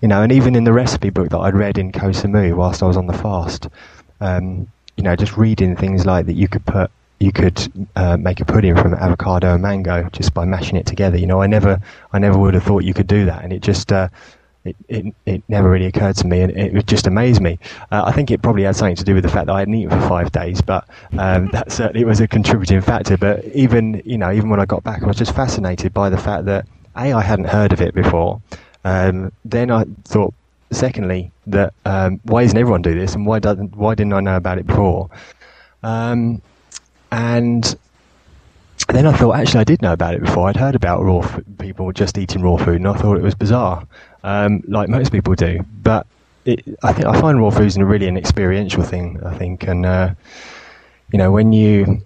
you 0.02 0.08
know, 0.08 0.22
and 0.22 0.32
even 0.32 0.56
in 0.56 0.64
the 0.64 0.74
recipe 0.74 1.10
book 1.10 1.30
that 1.30 1.40
I'd 1.40 1.56
read 1.56 1.78
in 1.78 1.92
Koh 1.92 2.10
Samui 2.10 2.56
whilst 2.56 2.84
I 2.84 2.88
was 2.88 2.98
on 2.98 3.08
the 3.08 3.14
fast, 3.14 3.68
um, 4.22 4.68
you 4.96 5.04
know, 5.04 5.16
just 5.16 5.38
reading 5.38 5.76
things 5.76 6.06
like 6.06 6.26
that 6.28 6.34
you 6.34 6.48
could 6.48 6.66
put, 6.66 6.92
you 7.20 7.32
could 7.32 7.88
uh, 7.96 8.16
make 8.18 8.40
a 8.40 8.46
pudding 8.46 8.76
from 8.76 8.94
avocado 8.94 9.54
and 9.54 9.62
mango 9.62 10.08
just 10.12 10.34
by 10.34 10.46
mashing 10.46 10.78
it 10.78 10.86
together. 10.86 11.18
You 11.18 11.26
know, 11.26 11.42
I 11.42 11.48
never, 11.48 11.82
I 12.14 12.20
never 12.20 12.38
would 12.38 12.54
have 12.54 12.64
thought 12.64 12.84
you 12.84 12.94
could 12.94 13.08
do 13.08 13.26
that, 13.26 13.44
and 13.44 13.52
it 13.52 13.62
just, 13.62 13.92
uh, 13.92 14.10
it, 14.68 14.76
it, 14.88 15.14
it 15.26 15.44
never 15.48 15.70
really 15.70 15.86
occurred 15.86 16.16
to 16.18 16.28
me, 16.28 16.42
and 16.42 16.52
it, 16.52 16.86
just 16.86 17.08
amazed 17.08 17.42
me. 17.42 17.60
Uh, 17.92 18.04
I 18.06 18.12
think 18.12 18.32
it 18.32 18.42
probably 18.42 18.64
had 18.64 18.76
something 18.76 18.96
to 18.96 19.04
do 19.04 19.14
with 19.14 19.24
the 19.24 19.30
fact 19.30 19.48
that 19.48 19.54
I 19.54 19.60
hadn't 19.60 19.74
eaten 19.74 19.90
for 19.90 20.08
five 20.08 20.32
days, 20.32 20.62
but 20.62 20.88
um, 21.18 21.48
that 21.52 21.72
certainly 21.72 22.06
was 22.06 22.20
a 22.20 22.28
contributing 22.28 22.82
factor. 22.82 23.18
But 23.18 23.46
even, 23.46 24.02
you 24.06 24.18
know, 24.18 24.32
even 24.32 24.50
when 24.50 24.60
I 24.60 24.66
got 24.66 24.84
back, 24.84 25.04
I 25.04 25.08
was 25.08 25.18
just 25.18 25.36
fascinated 25.36 25.94
by 25.94 26.10
the 26.10 26.18
fact 26.18 26.46
that 26.46 26.68
a 26.96 27.14
I 27.14 27.22
hadn't 27.22 27.46
heard 27.46 27.74
of 27.74 27.82
it 27.82 27.94
before. 27.94 28.42
Um, 28.84 29.32
then 29.46 29.70
I 29.72 29.86
thought, 30.06 30.34
secondly, 30.72 31.32
that 31.48 31.74
um, 31.86 32.20
why 32.24 32.44
doesn't 32.44 32.58
everyone 32.58 32.82
do 32.82 32.98
this, 32.98 33.16
and 33.16 33.26
why 33.26 33.40
doesn't 33.40 33.76
why 33.76 33.96
didn't 33.96 34.14
I 34.14 34.20
know 34.22 34.38
about 34.38 34.58
it 34.58 34.68
before? 34.68 35.10
Um, 35.84 36.42
and 37.12 37.76
then 38.90 39.06
I 39.06 39.16
thought, 39.16 39.36
actually, 39.36 39.62
I 39.62 39.64
did 39.66 39.82
know 39.82 39.94
about 39.94 40.14
it 40.14 40.22
before. 40.22 40.48
I'd 40.48 40.56
heard 40.56 40.76
about 40.76 41.04
raw 41.04 41.20
f- 41.20 41.42
people 41.60 41.92
just 41.92 42.18
eating 42.18 42.42
raw 42.42 42.58
food, 42.58 42.78
and 42.78 42.88
I 42.88 42.94
thought 42.94 43.18
it 43.18 43.24
was 43.24 43.36
bizarre, 43.36 43.86
um, 44.28 44.62
like 44.68 44.90
most 44.90 45.12
people 45.12 45.34
do. 45.36 45.64
But 45.84 46.06
it, 46.46 46.64
I 46.84 46.94
think 46.94 47.08
I 47.08 47.20
find 47.20 47.40
raw 47.40 47.50
foods 47.50 47.78
really 47.78 48.08
an 48.08 48.18
experiential 48.18 48.84
thing. 48.84 49.20
I 49.26 49.34
think, 49.38 49.68
and 49.68 49.86
uh, 49.86 50.14
you 51.12 51.18
know, 51.18 51.32
when 51.32 51.54
you 51.54 52.02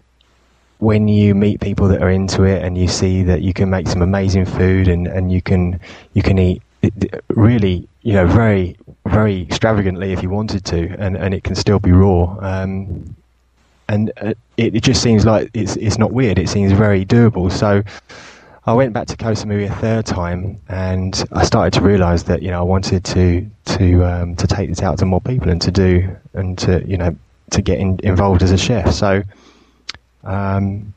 when 0.78 1.08
you 1.08 1.36
meet 1.36 1.60
people 1.60 1.88
that 1.88 2.02
are 2.02 2.10
into 2.10 2.44
it 2.44 2.64
and 2.64 2.78
you 2.78 2.88
see 2.88 3.24
that 3.24 3.42
you 3.42 3.54
can 3.54 3.70
make 3.70 3.88
some 3.88 4.02
amazing 4.02 4.46
food 4.46 4.88
and, 4.88 5.08
and 5.08 5.32
you 5.32 5.42
can 5.42 5.80
you 6.14 6.24
can 6.24 6.38
eat 6.40 6.62
really, 7.30 7.88
you 8.02 8.14
know, 8.14 8.28
very, 8.28 8.76
very 9.06 9.42
extravagantly 9.42 10.12
if 10.14 10.24
you 10.24 10.30
wanted 10.30 10.66
to, 10.66 10.88
and, 11.00 11.16
and 11.16 11.34
it 11.34 11.44
can 11.44 11.56
still 11.56 11.80
be 11.80 11.92
raw. 11.92 12.38
Um, 12.42 13.16
and 13.88 14.12
uh, 14.22 14.34
it, 14.58 14.76
it 14.76 14.84
just 14.84 15.02
seems 15.02 15.26
like 15.26 15.50
it's 15.54 15.76
it's 15.76 15.98
not 15.98 16.12
weird. 16.14 16.40
It 16.40 16.50
seems 16.50 16.72
very 16.72 17.06
doable. 17.06 17.52
So 17.52 17.84
I 18.66 18.74
went 18.74 18.94
back 18.94 19.08
to 19.08 19.18
Koh 19.18 19.32
Samui 19.32 19.70
a 19.70 19.74
third 19.74 20.06
time, 20.06 20.62
and 20.70 21.24
I 21.32 21.44
started 21.44 21.74
to 21.80 21.82
realise 21.82 22.24
that 22.24 22.44
you 22.44 22.52
know 22.52 22.60
I 22.60 22.64
wanted 22.64 23.04
to 23.06 23.50
to 23.78 24.04
um, 24.06 24.36
to 24.36 24.48
take 24.48 24.70
this 24.70 24.82
out 24.82 25.00
to 25.00 25.06
more 25.06 25.22
people 25.22 25.50
and 25.50 25.62
to 25.64 25.72
do 25.72 26.16
and 26.34 26.58
to 26.60 26.84
you 26.88 26.98
know 26.98 27.16
to 27.52 27.62
get 27.62 27.80
in, 27.80 28.00
involved 28.04 28.44
as 28.44 28.52
a 28.52 28.58
chef. 28.58 28.94
So 28.94 29.24
um, 30.24 30.94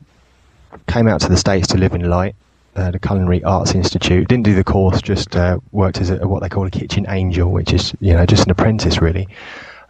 came 0.87 1.07
out 1.07 1.21
to 1.21 1.29
the 1.29 1.37
states 1.37 1.67
to 1.69 1.77
live 1.77 1.93
in 1.93 2.07
Light 2.07 2.35
uh, 2.75 2.91
the 2.91 2.99
Culinary 2.99 3.43
Arts 3.43 3.73
Institute. 3.73 4.27
Didn't 4.27 4.45
do 4.45 4.53
the 4.53 4.63
course, 4.63 5.01
just 5.01 5.35
uh, 5.35 5.59
worked 5.71 5.99
as 5.99 6.09
a, 6.09 6.27
what 6.27 6.41
they 6.41 6.49
call 6.49 6.67
a 6.67 6.71
kitchen 6.71 7.05
angel, 7.09 7.51
which 7.51 7.73
is 7.73 7.93
you 7.99 8.13
know 8.13 8.25
just 8.25 8.45
an 8.45 8.51
apprentice 8.51 9.01
really. 9.01 9.27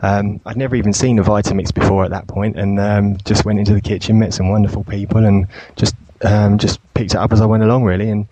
Um, 0.01 0.41
I'd 0.45 0.57
never 0.57 0.75
even 0.75 0.93
seen 0.93 1.19
a 1.19 1.23
Vitamix 1.23 1.73
before 1.73 2.03
at 2.03 2.11
that 2.11 2.27
point, 2.27 2.57
and 2.57 2.79
um, 2.79 3.17
just 3.25 3.45
went 3.45 3.59
into 3.59 3.73
the 3.73 3.81
kitchen, 3.81 4.19
met 4.19 4.33
some 4.33 4.49
wonderful 4.49 4.83
people, 4.83 5.25
and 5.25 5.47
just 5.75 5.95
um, 6.23 6.57
just 6.57 6.79
picked 6.93 7.11
it 7.11 7.17
up 7.17 7.31
as 7.31 7.41
I 7.41 7.45
went 7.45 7.63
along 7.63 7.83
really, 7.83 8.09
and 8.09 8.27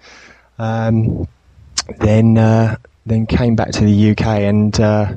um, 0.59 1.27
then 1.99 2.37
uh, 2.37 2.77
then 3.05 3.25
came 3.25 3.55
back 3.55 3.71
to 3.71 3.83
the 3.83 4.11
UK 4.11 4.25
and. 4.25 4.79
Uh, 4.79 5.13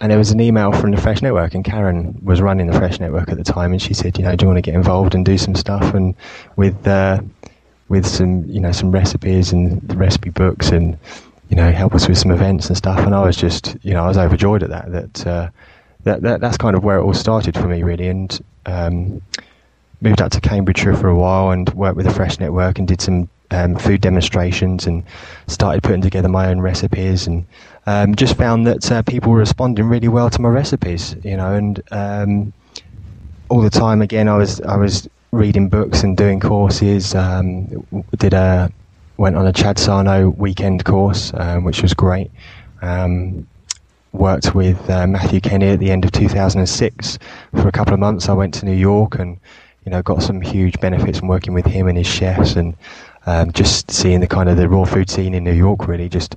and 0.00 0.10
there 0.10 0.18
was 0.18 0.32
an 0.32 0.40
email 0.40 0.72
from 0.72 0.90
the 0.90 0.96
Fresh 0.96 1.22
Network, 1.22 1.54
and 1.54 1.64
Karen 1.64 2.18
was 2.24 2.40
running 2.40 2.66
the 2.66 2.76
Fresh 2.76 2.98
Network 2.98 3.28
at 3.28 3.36
the 3.36 3.44
time, 3.44 3.70
and 3.70 3.80
she 3.80 3.94
said, 3.94 4.18
you 4.18 4.24
know, 4.24 4.34
do 4.34 4.42
you 4.42 4.48
want 4.48 4.56
to 4.56 4.60
get 4.60 4.74
involved 4.74 5.14
and 5.14 5.24
do 5.24 5.38
some 5.38 5.54
stuff? 5.54 5.94
And 5.94 6.16
with 6.56 6.84
uh, 6.88 7.20
with 7.92 8.06
some 8.06 8.42
you 8.46 8.58
know 8.58 8.72
some 8.72 8.90
recipes 8.90 9.52
and 9.52 9.94
recipe 9.96 10.30
books 10.30 10.70
and 10.70 10.96
you 11.50 11.56
know 11.56 11.70
help 11.70 11.94
us 11.94 12.08
with 12.08 12.16
some 12.16 12.30
events 12.30 12.68
and 12.68 12.76
stuff. 12.76 12.98
And 13.00 13.14
I 13.14 13.22
was 13.22 13.36
just 13.36 13.76
you 13.82 13.92
know 13.92 14.02
I 14.02 14.08
was 14.08 14.16
overjoyed 14.16 14.62
at 14.62 14.70
that. 14.70 14.90
That 14.90 15.26
uh, 15.26 15.50
that, 16.04 16.22
that 16.22 16.40
that's 16.40 16.56
kind 16.56 16.74
of 16.74 16.82
where 16.82 16.96
it 16.96 17.02
all 17.02 17.14
started 17.14 17.54
for 17.54 17.68
me 17.68 17.82
really. 17.82 18.08
And 18.08 18.44
um, 18.64 19.22
moved 20.02 20.20
out 20.20 20.32
to 20.32 20.40
Cambridgeshire 20.40 20.96
for 20.96 21.08
a 21.08 21.16
while 21.16 21.50
and 21.50 21.68
worked 21.74 21.96
with 21.96 22.06
the 22.06 22.12
Fresh 22.12 22.40
Network 22.40 22.78
and 22.78 22.88
did 22.88 23.00
some 23.00 23.28
um, 23.50 23.76
food 23.76 24.00
demonstrations 24.00 24.86
and 24.86 25.04
started 25.46 25.82
putting 25.82 26.00
together 26.00 26.28
my 26.28 26.48
own 26.48 26.60
recipes 26.60 27.26
and 27.26 27.46
um, 27.86 28.14
just 28.14 28.36
found 28.36 28.66
that 28.66 28.90
uh, 28.90 29.02
people 29.02 29.32
were 29.32 29.38
responding 29.38 29.86
really 29.86 30.08
well 30.08 30.30
to 30.30 30.40
my 30.40 30.48
recipes. 30.48 31.16
You 31.22 31.36
know 31.36 31.54
and 31.54 31.82
um, 31.90 32.52
all 33.48 33.60
the 33.60 33.70
time 33.70 34.02
again 34.02 34.28
I 34.28 34.36
was 34.36 34.60
I 34.62 34.76
was 34.76 35.08
reading 35.32 35.68
books 35.68 36.02
and 36.02 36.16
doing 36.16 36.40
courses. 36.40 37.14
Um, 37.14 37.86
did 38.18 38.34
a 38.34 38.70
went 39.16 39.36
on 39.36 39.46
a 39.46 39.52
Chad 39.52 39.78
Sarno 39.78 40.30
weekend 40.30 40.84
course, 40.84 41.32
um, 41.34 41.64
which 41.64 41.82
was 41.82 41.94
great. 41.94 42.30
Um, 42.80 43.46
worked 44.12 44.54
with 44.54 44.90
uh, 44.90 45.06
Matthew 45.06 45.40
Kenney 45.40 45.68
at 45.68 45.78
the 45.78 45.90
end 45.90 46.04
of 46.04 46.12
2006 46.12 47.18
for 47.54 47.68
a 47.68 47.72
couple 47.72 47.94
of 47.94 48.00
months. 48.00 48.28
I 48.28 48.34
went 48.34 48.52
to 48.54 48.66
New 48.66 48.74
York 48.74 49.18
and 49.18 49.38
you 49.84 49.90
know 49.90 50.02
got 50.02 50.22
some 50.22 50.40
huge 50.40 50.78
benefits 50.80 51.18
from 51.18 51.28
working 51.28 51.54
with 51.54 51.66
him 51.66 51.88
and 51.88 51.98
his 51.98 52.06
chefs 52.06 52.56
and 52.56 52.76
um, 53.26 53.52
just 53.52 53.90
seeing 53.90 54.20
the 54.20 54.26
kind 54.26 54.48
of 54.48 54.56
the 54.56 54.68
raw 54.68 54.84
food 54.84 55.10
scene 55.10 55.34
in 55.34 55.44
New 55.44 55.52
York. 55.52 55.86
Really, 55.86 56.08
just 56.08 56.36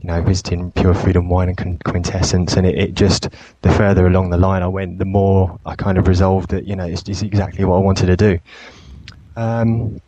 you 0.00 0.08
know 0.08 0.22
visiting 0.22 0.70
Pure 0.72 0.94
Food 0.94 1.16
and 1.16 1.28
Wine 1.28 1.48
and 1.48 1.84
Quintessence, 1.84 2.56
and 2.56 2.66
it, 2.66 2.78
it 2.78 2.94
just 2.94 3.28
the 3.62 3.72
further 3.72 4.06
along 4.06 4.30
the 4.30 4.38
line 4.38 4.62
I 4.62 4.68
went, 4.68 4.98
the 4.98 5.04
more 5.04 5.58
I 5.66 5.74
kind 5.76 5.98
of 5.98 6.08
resolved 6.08 6.50
that 6.50 6.66
you 6.66 6.76
know 6.76 6.86
it's, 6.86 7.08
it's 7.08 7.22
exactly 7.22 7.64
what 7.64 7.76
I 7.76 7.80
wanted 7.80 8.06
to 8.06 8.16
do. 8.16 8.38
Um, 9.36 10.00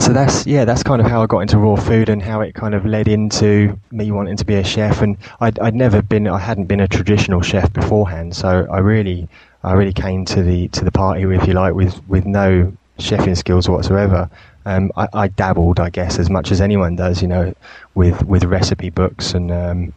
so 0.00 0.12
that's 0.12 0.46
yeah, 0.46 0.64
that's 0.64 0.82
kind 0.82 1.00
of 1.00 1.08
how 1.08 1.22
I 1.22 1.26
got 1.26 1.40
into 1.40 1.58
raw 1.58 1.74
food 1.74 2.08
and 2.08 2.22
how 2.22 2.40
it 2.40 2.54
kind 2.54 2.74
of 2.74 2.86
led 2.86 3.08
into 3.08 3.78
me 3.90 4.12
wanting 4.12 4.36
to 4.36 4.44
be 4.44 4.54
a 4.54 4.64
chef. 4.64 5.02
And 5.02 5.16
I'd, 5.40 5.58
I'd 5.58 5.74
never 5.74 6.02
been, 6.02 6.28
I 6.28 6.38
hadn't 6.38 6.66
been 6.66 6.80
a 6.80 6.88
traditional 6.88 7.42
chef 7.42 7.72
beforehand, 7.72 8.36
so 8.36 8.66
I 8.70 8.78
really, 8.78 9.28
I 9.64 9.72
really 9.72 9.92
came 9.92 10.24
to 10.26 10.42
the 10.42 10.68
to 10.68 10.84
the 10.84 10.92
party, 10.92 11.22
if 11.22 11.46
you 11.46 11.54
like, 11.54 11.74
with 11.74 12.06
with 12.08 12.26
no 12.26 12.72
chefing 12.98 13.36
skills 13.36 13.68
whatsoever. 13.68 14.30
Um, 14.64 14.92
I, 14.96 15.08
I, 15.14 15.28
dabbled, 15.28 15.80
I 15.80 15.88
guess, 15.88 16.18
as 16.18 16.28
much 16.28 16.52
as 16.52 16.60
anyone 16.60 16.94
does, 16.94 17.22
you 17.22 17.28
know, 17.28 17.54
with 17.94 18.24
with 18.24 18.44
recipe 18.44 18.90
books 18.90 19.32
and 19.32 19.50
um, 19.50 19.94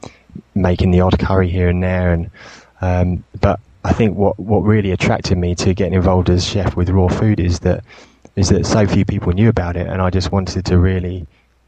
making 0.56 0.92
the 0.92 1.02
odd 1.02 1.20
curry 1.20 1.50
here 1.50 1.68
and 1.68 1.84
there. 1.84 2.14
And 2.14 2.32
um, 2.80 3.24
but 3.42 3.60
I 3.84 3.94
think 3.94 4.18
what 4.18 4.40
what 4.40 4.60
really 4.60 4.92
attracted 4.92 5.38
me 5.38 5.56
to 5.56 5.74
getting 5.74 5.94
involved 5.94 6.30
as 6.30 6.48
chef 6.48 6.76
with 6.76 6.90
raw 6.90 7.08
food 7.08 7.40
is 7.40 7.60
that 7.60 7.84
is 8.36 8.50
that 8.50 8.66
so 8.66 8.88
few 8.88 9.06
people 9.06 9.34
knew 9.34 9.50
about 9.50 9.76
it, 9.76 9.88
and 9.88 10.02
I 10.02 10.10
just 10.10 10.32
wanted 10.32 10.66
to 10.66 10.78
really 10.78 11.28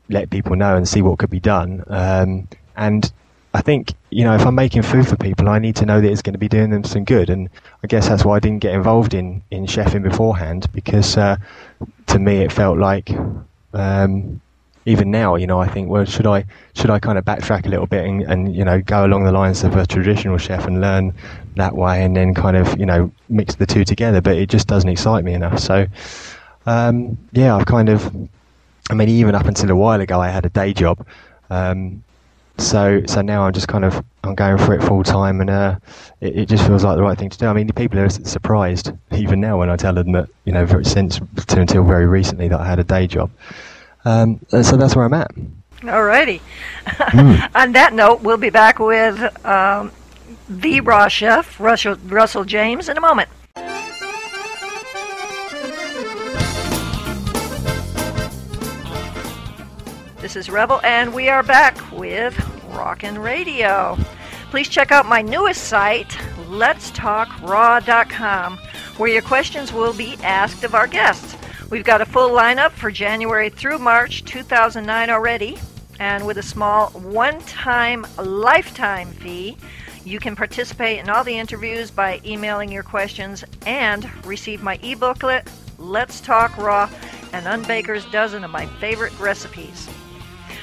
let 0.10 0.30
people 0.30 0.56
know 0.56 0.76
and 0.76 0.88
see 0.88 1.02
what 1.02 1.20
could 1.20 1.30
be 1.30 1.40
done. 1.40 1.84
Um, 1.88 2.48
and 2.76 3.12
I 3.54 3.62
think 3.62 3.94
you 4.10 4.24
know 4.24 4.36
if 4.36 4.46
I'm 4.46 4.56
making 4.56 4.82
food 4.82 5.08
for 5.08 5.16
people, 5.16 5.48
I 5.50 5.60
need 5.60 5.76
to 5.78 5.86
know 5.86 6.02
that 6.02 6.12
it's 6.12 6.22
going 6.22 6.34
to 6.34 6.40
be 6.40 6.50
doing 6.50 6.72
them 6.72 6.84
some 6.84 7.04
good. 7.04 7.30
And 7.30 7.50
I 7.84 7.88
guess 7.88 8.08
that's 8.08 8.26
why 8.26 8.38
I 8.38 8.40
didn't 8.40 8.60
get 8.60 8.74
involved 8.74 9.14
in 9.14 9.44
in 9.52 9.66
chefing 9.66 10.04
beforehand 10.04 10.68
because 10.74 11.18
uh, 11.18 11.38
to 12.08 12.20
me 12.20 12.38
it 12.38 12.52
felt 12.52 12.78
like. 12.78 13.10
Um, 13.74 14.40
even 14.86 15.12
now, 15.12 15.36
you 15.36 15.48
know, 15.48 15.62
I 15.62 15.70
think, 15.70 15.88
well, 15.88 16.04
should 16.04 16.28
I 16.28 16.44
should 16.76 16.90
I 16.90 17.00
kind 17.00 17.18
of 17.18 17.24
backtrack 17.24 17.66
a 17.66 17.70
little 17.70 17.88
bit 17.88 18.04
and, 18.06 18.22
and 18.24 18.54
you 18.54 18.66
know 18.66 18.82
go 18.82 19.06
along 19.06 19.24
the 19.24 19.32
lines 19.32 19.64
of 19.64 19.78
a 19.78 19.86
traditional 19.86 20.38
chef 20.38 20.68
and 20.68 20.82
learn 20.82 21.14
that 21.56 21.74
way, 21.74 22.04
and 22.04 22.18
then 22.18 22.34
kind 22.34 22.58
of 22.58 22.78
you 22.78 22.86
know 22.86 23.10
mix 23.30 23.56
the 23.56 23.66
two 23.66 23.86
together? 23.86 24.20
But 24.20 24.36
it 24.36 24.50
just 24.50 24.68
doesn't 24.68 24.90
excite 24.90 25.24
me 25.24 25.34
enough. 25.34 25.60
So 25.60 25.88
um, 26.66 27.18
yeah, 27.32 27.56
I've 27.56 27.66
kind 27.66 27.90
of, 27.90 28.14
I 28.90 28.94
mean, 28.94 29.10
even 29.10 29.36
up 29.36 29.46
until 29.46 29.70
a 29.72 29.76
while 29.76 30.02
ago, 30.02 30.20
I 30.20 30.30
had 30.30 30.46
a 30.46 30.50
day 30.50 30.74
job. 30.74 31.06
Um, 31.50 32.04
so, 32.58 33.02
so 33.08 33.22
now 33.22 33.44
I'm 33.44 33.54
just 33.54 33.68
kind 33.68 33.84
of, 33.84 34.04
I'm 34.24 34.36
going 34.36 34.58
for 34.58 34.74
it 34.74 34.84
full 34.84 35.04
time, 35.04 35.42
and 35.42 35.50
uh, 35.50 35.76
it, 36.22 36.38
it, 36.38 36.46
just 36.48 36.66
feels 36.66 36.84
like 36.84 36.96
the 36.96 37.04
right 37.04 37.18
thing 37.18 37.30
to 37.30 37.38
do. 37.38 37.48
I 37.48 37.54
mean, 37.54 37.68
the 37.68 37.74
people 37.74 38.00
are 38.00 38.10
surprised 38.10 38.92
even 39.12 39.42
now 39.42 39.60
when 39.60 39.70
I 39.70 39.76
tell 39.76 39.94
them 39.94 40.12
that, 40.14 40.30
you 40.46 40.54
know, 40.54 40.66
since 40.84 41.20
to 41.20 41.60
until 41.60 41.84
very 41.84 42.06
recently 42.06 42.48
that 42.48 42.60
I 42.60 42.66
had 42.66 42.80
a 42.80 42.84
day 42.84 43.08
job. 43.08 43.32
Um, 44.06 44.40
so 44.50 44.78
that's 44.78 44.96
where 44.96 45.06
I'm 45.06 45.14
at. 45.14 45.32
Alrighty. 45.82 46.42
Mm. 46.86 47.50
On 47.56 47.72
that 47.74 47.94
note, 47.94 48.22
we'll 48.22 48.38
be 48.38 48.50
back 48.50 48.80
with 48.80 49.46
um, 49.46 49.92
the 50.48 50.80
raw 50.82 51.08
chef, 51.08 51.60
Russell, 51.60 51.96
Russell 52.06 52.46
James, 52.46 52.88
in 52.88 52.98
a 52.98 53.02
moment. 53.02 53.30
This 60.24 60.38
is 60.38 60.50
Rebel, 60.50 60.80
and 60.86 61.14
we 61.14 61.28
are 61.28 61.44
back 61.44 61.76
with 61.92 62.34
Rockin' 62.70 63.20
Radio. 63.20 63.98
Please 64.52 64.70
check 64.70 64.94
out 64.94 65.06
my 65.06 65.22
newest 65.22 65.66
site, 65.66 66.08
letstalkraw.com, 66.48 68.58
where 68.96 69.10
your 69.10 69.22
questions 69.22 69.74
will 69.74 69.92
be 69.92 70.16
asked 70.24 70.64
of 70.64 70.76
our 70.76 70.88
guests. 70.88 71.36
We've 71.70 71.84
got 71.84 72.00
a 72.00 72.06
full 72.06 72.30
lineup 72.30 72.72
for 72.72 72.90
January 72.90 73.50
through 73.50 73.80
March 73.80 74.24
2009 74.24 75.10
already, 75.10 75.58
and 76.00 76.26
with 76.26 76.38
a 76.38 76.42
small 76.42 76.92
one 76.92 77.42
time 77.42 78.08
lifetime 78.18 79.12
fee, 79.12 79.58
you 80.06 80.22
can 80.22 80.38
participate 80.38 81.00
in 81.00 81.10
all 81.10 81.26
the 81.26 81.38
interviews 81.38 81.92
by 81.92 82.22
emailing 82.24 82.72
your 82.72 82.84
questions 82.84 83.44
and 83.66 84.10
receive 84.26 84.64
my 84.64 84.80
e 84.82 84.96
booklet, 84.96 85.46
Let's 85.78 86.22
Talk 86.22 86.58
Raw, 86.58 86.90
and 87.34 87.46
Unbaker's 87.46 88.06
dozen 88.06 88.46
of 88.46 88.52
my 88.52 88.68
favorite 88.80 89.20
recipes. 89.20 89.90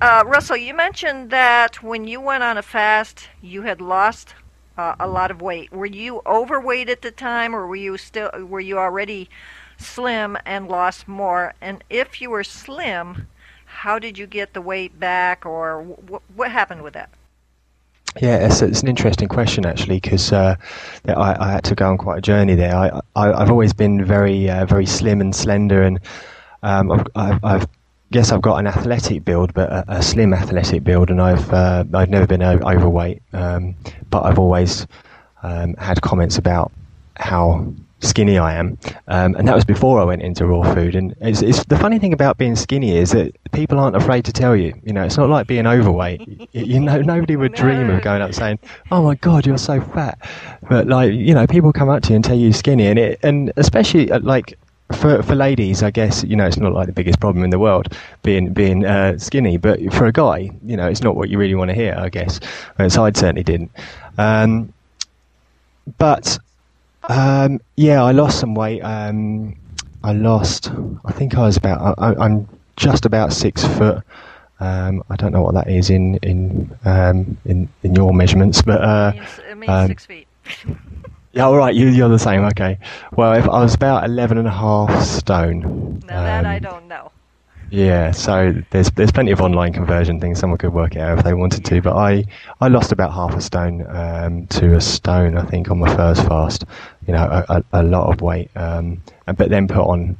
uh, 0.00 0.24
Russell, 0.26 0.56
you 0.56 0.74
mentioned 0.74 1.30
that 1.30 1.80
when 1.82 2.08
you 2.08 2.20
went 2.20 2.42
on 2.42 2.58
a 2.58 2.62
fast, 2.62 3.28
you 3.40 3.62
had 3.62 3.80
lost 3.80 4.34
uh, 4.78 4.94
a 5.00 5.08
lot 5.08 5.30
of 5.30 5.42
weight. 5.42 5.72
Were 5.72 5.86
you 5.86 6.22
overweight 6.24 6.88
at 6.88 7.02
the 7.02 7.10
time, 7.10 7.54
or 7.54 7.66
were 7.66 7.76
you 7.76 7.98
still 7.98 8.30
were 8.46 8.60
you 8.60 8.78
already 8.78 9.28
slim 9.76 10.38
and 10.46 10.68
lost 10.68 11.08
more? 11.08 11.52
And 11.60 11.82
if 11.90 12.22
you 12.22 12.30
were 12.30 12.44
slim, 12.44 13.26
how 13.66 13.98
did 13.98 14.16
you 14.16 14.26
get 14.26 14.54
the 14.54 14.62
weight 14.62 14.98
back, 14.98 15.44
or 15.44 15.82
wh- 15.82 16.36
what 16.38 16.50
happened 16.52 16.82
with 16.82 16.94
that? 16.94 17.10
Yeah, 18.22 18.46
it's, 18.46 18.62
it's 18.62 18.80
an 18.80 18.88
interesting 18.88 19.28
question 19.28 19.66
actually 19.66 20.00
because 20.00 20.32
uh, 20.32 20.56
I, 21.06 21.36
I, 21.38 21.52
had 21.52 21.64
to 21.64 21.74
go 21.74 21.90
on 21.90 21.98
quite 21.98 22.18
a 22.18 22.22
journey 22.22 22.54
there. 22.54 22.74
I, 22.74 23.00
I, 23.14 23.38
have 23.38 23.50
always 23.50 23.74
been 23.74 24.04
very 24.04 24.48
uh, 24.48 24.64
very 24.64 24.86
slim 24.86 25.20
and 25.20 25.34
slender, 25.34 25.82
and 25.82 26.00
um, 26.62 26.90
I've, 27.14 27.44
I've, 27.44 27.68
guess 28.10 28.32
I've 28.32 28.42
got 28.42 28.56
an 28.56 28.66
athletic 28.66 29.24
build, 29.24 29.54
but 29.54 29.70
a, 29.70 29.84
a 29.88 30.02
slim 30.02 30.32
athletic 30.32 30.84
build, 30.84 31.10
and 31.10 31.20
I've 31.20 31.52
uh, 31.52 31.84
I've 31.94 32.10
never 32.10 32.26
been 32.26 32.42
overweight, 32.42 33.22
um, 33.32 33.74
but 34.10 34.22
I've 34.22 34.38
always 34.38 34.86
um, 35.42 35.74
had 35.74 36.00
comments 36.02 36.38
about 36.38 36.72
how 37.16 37.72
skinny 38.00 38.38
I 38.38 38.54
am, 38.54 38.78
um, 39.08 39.34
and 39.34 39.46
that 39.48 39.54
was 39.54 39.64
before 39.64 40.00
I 40.00 40.04
went 40.04 40.22
into 40.22 40.46
raw 40.46 40.72
food. 40.74 40.94
And 40.94 41.14
it's, 41.20 41.42
it's, 41.42 41.64
the 41.64 41.76
funny 41.76 41.98
thing 41.98 42.12
about 42.12 42.38
being 42.38 42.54
skinny 42.54 42.96
is 42.96 43.10
that 43.10 43.36
people 43.52 43.78
aren't 43.78 43.96
afraid 43.96 44.24
to 44.26 44.32
tell 44.32 44.54
you. 44.54 44.72
You 44.84 44.92
know, 44.92 45.04
it's 45.04 45.16
not 45.16 45.28
like 45.28 45.46
being 45.46 45.66
overweight. 45.66 46.48
you 46.52 46.80
know, 46.80 47.00
nobody 47.00 47.36
would 47.36 47.54
dream 47.54 47.90
of 47.90 48.02
going 48.02 48.22
up 48.22 48.34
saying, 48.34 48.58
"Oh 48.90 49.02
my 49.02 49.16
God, 49.16 49.46
you're 49.46 49.58
so 49.58 49.80
fat," 49.80 50.18
but 50.68 50.86
like 50.86 51.12
you 51.12 51.34
know, 51.34 51.46
people 51.46 51.72
come 51.72 51.88
up 51.88 52.02
to 52.04 52.10
you 52.10 52.16
and 52.16 52.24
tell 52.24 52.36
you 52.36 52.44
you're 52.44 52.52
skinny, 52.52 52.86
and 52.86 52.98
it 52.98 53.20
and 53.22 53.52
especially 53.56 54.10
uh, 54.10 54.20
like 54.20 54.58
for 54.92 55.22
for 55.22 55.34
ladies, 55.34 55.82
I 55.82 55.90
guess 55.90 56.24
you 56.24 56.36
know 56.36 56.46
it's 56.46 56.56
not 56.56 56.72
like 56.72 56.86
the 56.86 56.92
biggest 56.92 57.20
problem 57.20 57.44
in 57.44 57.50
the 57.50 57.58
world 57.58 57.94
being 58.22 58.52
being 58.52 58.84
uh, 58.84 59.18
skinny, 59.18 59.56
but 59.56 59.80
for 59.92 60.06
a 60.06 60.12
guy, 60.12 60.50
you 60.64 60.76
know, 60.76 60.88
it's 60.88 61.02
not 61.02 61.16
what 61.16 61.28
you 61.28 61.38
really 61.38 61.54
want 61.54 61.68
to 61.70 61.74
hear. 61.74 61.94
I 61.98 62.08
guess, 62.08 62.40
so 62.88 63.04
I 63.04 63.12
certainly 63.12 63.42
didn't. 63.42 63.70
Um, 64.16 64.72
but 65.98 66.38
um, 67.08 67.60
yeah, 67.76 68.02
I 68.02 68.12
lost 68.12 68.40
some 68.40 68.54
weight. 68.54 68.80
Um, 68.80 69.56
I 70.02 70.12
lost. 70.12 70.70
I 71.04 71.12
think 71.12 71.36
I 71.36 71.42
was 71.42 71.56
about. 71.56 71.94
I, 71.98 72.24
am 72.24 72.48
just 72.76 73.04
about 73.04 73.32
six 73.32 73.64
foot. 73.64 74.02
Um, 74.60 75.04
I 75.10 75.16
don't 75.16 75.32
know 75.32 75.42
what 75.42 75.54
that 75.54 75.68
is 75.68 75.90
in 75.90 76.16
in 76.16 76.76
um, 76.84 77.36
in 77.44 77.68
in 77.82 77.94
your 77.94 78.12
measurements, 78.14 78.62
but 78.62 78.80
uh, 78.80 79.12
it 79.14 79.18
means, 79.18 79.40
it 79.50 79.56
means 79.56 79.70
um, 79.70 79.86
six 79.88 80.06
feet. 80.06 80.26
Yeah, 81.38 81.44
all 81.44 81.56
right. 81.56 81.72
You, 81.72 81.86
you're 81.86 82.08
the 82.08 82.18
same. 82.18 82.44
Okay. 82.46 82.80
Well, 83.12 83.34
if 83.34 83.44
I 83.44 83.60
was 83.62 83.72
about 83.72 84.02
11 84.02 84.38
and 84.38 84.48
a 84.48 84.50
half 84.50 85.04
stone. 85.04 85.60
Now 86.04 86.18
um, 86.18 86.24
that 86.24 86.44
I 86.44 86.56
um, 86.56 86.62
don't 86.62 86.88
know. 86.88 87.12
Yeah, 87.70 88.10
so 88.10 88.52
there's 88.70 88.90
there's 88.90 89.12
plenty 89.12 89.30
of 89.30 89.40
online 89.40 89.72
conversion 89.72 90.18
things. 90.18 90.40
Someone 90.40 90.58
could 90.58 90.72
work 90.72 90.96
it 90.96 90.98
out 90.98 91.16
if 91.16 91.24
they 91.24 91.34
wanted 91.34 91.64
to. 91.64 91.80
But 91.80 91.94
I 91.94 92.24
I 92.60 92.66
lost 92.66 92.90
about 92.90 93.12
half 93.12 93.36
a 93.36 93.40
stone 93.40 93.86
um, 93.86 94.48
to 94.48 94.74
a 94.74 94.80
stone, 94.80 95.36
I 95.36 95.44
think, 95.44 95.70
on 95.70 95.78
my 95.78 95.94
first 95.94 96.26
fast. 96.26 96.64
You 97.06 97.12
know, 97.12 97.22
a, 97.22 97.58
a, 97.58 97.82
a 97.82 97.82
lot 97.84 98.12
of 98.12 98.20
weight. 98.20 98.50
Um, 98.56 99.00
and, 99.28 99.36
but 99.36 99.48
then 99.48 99.68
put 99.68 99.86
on 99.86 100.16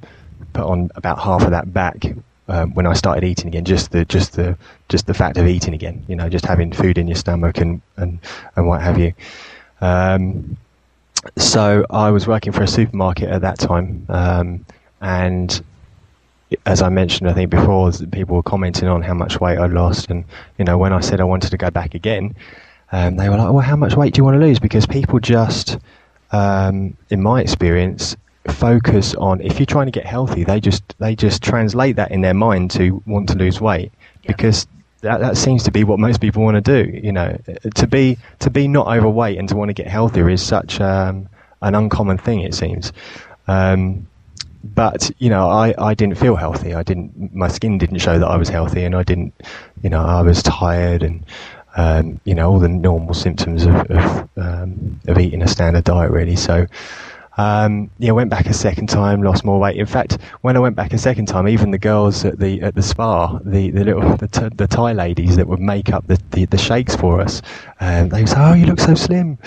put 0.53 0.67
on 0.67 0.89
about 0.95 1.19
half 1.19 1.43
of 1.43 1.51
that 1.51 1.73
back 1.73 1.97
um, 2.47 2.75
when 2.75 2.87
I 2.87 2.93
started 2.93 3.25
eating 3.27 3.49
again. 3.49 3.65
Just 3.65 3.91
the 3.91 4.05
just 4.05 4.35
the 4.35 4.57
just 4.89 5.09
the 5.09 5.15
fact 5.15 5.37
of 5.37 5.49
eating 5.49 5.75
again. 5.75 6.05
You 6.07 6.15
know, 6.15 6.29
just 6.29 6.45
having 6.45 6.71
food 6.71 6.97
in 6.97 7.09
your 7.09 7.17
stomach 7.17 7.59
and 7.59 7.83
and 7.97 8.21
and 8.55 8.69
what 8.69 8.83
have 8.83 9.01
you. 9.01 9.15
Um, 9.81 10.57
so 11.37 11.85
I 11.91 12.11
was 12.11 12.27
working 12.27 12.53
for 12.53 12.63
a 12.63 12.69
supermarket 12.69 13.29
at 13.29 13.43
that 13.43 13.59
time, 13.59 14.07
um, 14.09 14.65
and 15.01 15.63
as 16.67 16.83
I 16.83 16.89
mentioned, 16.89 17.29
I 17.29 17.35
think 17.35 17.51
before, 17.51 17.91
people 18.11 18.37
were 18.37 18.43
commenting 18.43 18.89
on 18.89 19.03
how 19.03 19.15
much 19.15 19.41
weight 19.41 19.59
I'd 19.59 19.73
lost, 19.73 20.11
and 20.11 20.25
you 20.59 20.65
know, 20.65 20.79
when 20.79 20.93
I 20.93 21.01
said 21.01 21.21
I 21.21 21.25
wanted 21.25 21.51
to 21.51 21.57
go 21.57 21.71
back 21.71 21.95
again, 21.95 22.35
um, 22.93 23.17
they 23.17 23.29
were 23.29 23.37
like, 23.37 23.53
"Well, 23.53 23.61
how 23.61 23.77
much 23.77 23.95
weight 23.95 24.15
do 24.15 24.19
you 24.21 24.25
want 24.25 24.41
to 24.41 24.47
lose?" 24.47 24.59
Because 24.59 24.87
people 24.87 25.21
just, 25.21 25.79
um, 26.33 26.97
in 27.11 27.23
my 27.23 27.41
experience, 27.41 28.17
focus 28.47 29.15
on 29.17 29.41
if 29.41 29.59
you're 29.59 29.67
trying 29.67 29.87
to 29.87 29.93
get 29.93 30.07
healthy, 30.07 30.45
they 30.45 30.61
just 30.61 30.83
they 30.99 31.15
just 31.15 31.43
translate 31.43 31.97
that 31.97 32.11
in 32.11 32.23
their 32.23 32.35
mind 32.35 32.71
to 32.73 33.03
want 33.07 33.29
to 33.29 33.37
lose 33.37 33.61
weight 33.61 33.93
because 34.27 34.67
that, 35.00 35.21
that 35.21 35.37
seems 35.37 35.62
to 35.64 35.71
be 35.71 35.85
what 35.85 35.99
most 35.99 36.21
people 36.21 36.43
want 36.43 36.62
to 36.62 36.85
do. 36.85 36.90
You 36.90 37.12
know, 37.12 37.38
to 37.75 37.87
be 37.87 38.19
to 38.40 38.50
be 38.50 38.69
not 38.69 38.88
overweight 38.88 39.38
and 39.38 39.49
to 39.49 39.57
want 39.57 39.69
to 39.69 39.75
get 39.75 39.87
healthier 39.87 40.28
is 40.28 40.43
such 40.43 40.81
um, 40.81 41.28
an 41.62 41.75
uncommon 41.75 42.19
thing. 42.19 42.40
It 42.40 42.55
seems. 42.55 42.93
Um, 43.47 44.07
but 44.64 45.11
you 45.19 45.31
know, 45.31 45.49
I, 45.49 45.75
I 45.78 45.95
didn't 45.95 46.19
feel 46.19 46.37
healthy. 46.37 46.75
I 46.75 46.83
didn't. 46.83 47.35
My 47.35 47.49
skin 47.49 47.78
didn't 47.78 47.99
show 47.99 48.19
that 48.19 48.26
I 48.26 48.37
was 48.37 48.49
healthy, 48.49 48.85
and 48.85 48.95
I 48.95 49.02
didn't. 49.02 49.35
You 49.83 49.90
know, 49.90 50.05
I 50.05 50.23
was 50.23 50.43
tired, 50.43 51.02
and 51.02 51.25
um, 51.76 52.21
you 52.25 52.35
know 52.35 52.50
all 52.50 52.59
the 52.59 52.69
normal 52.69 53.14
symptoms 53.14 53.64
of 53.67 53.75
of, 53.90 54.28
um, 54.37 55.00
of 55.07 55.19
eating 55.19 55.43
a 55.43 55.49
standard 55.49 55.85
diet, 55.85 56.11
really. 56.11 56.37
So. 56.37 56.67
Um, 57.38 57.88
yeah, 57.99 58.11
went 58.11 58.30
back 58.30 58.47
a 58.47 58.52
second 58.52 58.88
time, 58.88 59.23
lost 59.23 59.45
more 59.45 59.61
weight. 59.61 59.76
In 59.76 59.87
fact, 59.87 60.18
when 60.40 60.57
I 60.57 60.61
went 60.61 60.75
back 60.75 60.92
a 60.92 60.99
second 60.99 61.26
time, 61.26 61.49
even 61.49 61.71
the 61.71 61.78
girls 61.78 62.25
at 62.25 62.40
the 62.40 62.61
at 62.62 62.75
the 62.75 62.83
spa, 62.83 63.38
the, 63.45 63.71
the 63.71 63.85
little 63.85 64.16
the, 64.16 64.26
t- 64.26 64.49
the 64.57 64.66
Thai 64.66 64.92
ladies 64.92 65.37
that 65.37 65.47
would 65.47 65.61
make 65.61 65.92
up 65.92 66.07
the, 66.09 66.21
the, 66.33 66.47
the 66.47 66.59
shakes 66.59 66.97
for 66.97 67.21
us, 67.21 67.40
um, 67.80 68.09
they 68.09 68.23
would 68.23 68.28
say, 68.28 68.37
"Oh, 68.38 68.54
you 68.54 68.66
look 68.66 68.80
so 68.80 68.95
slim." 68.97 69.38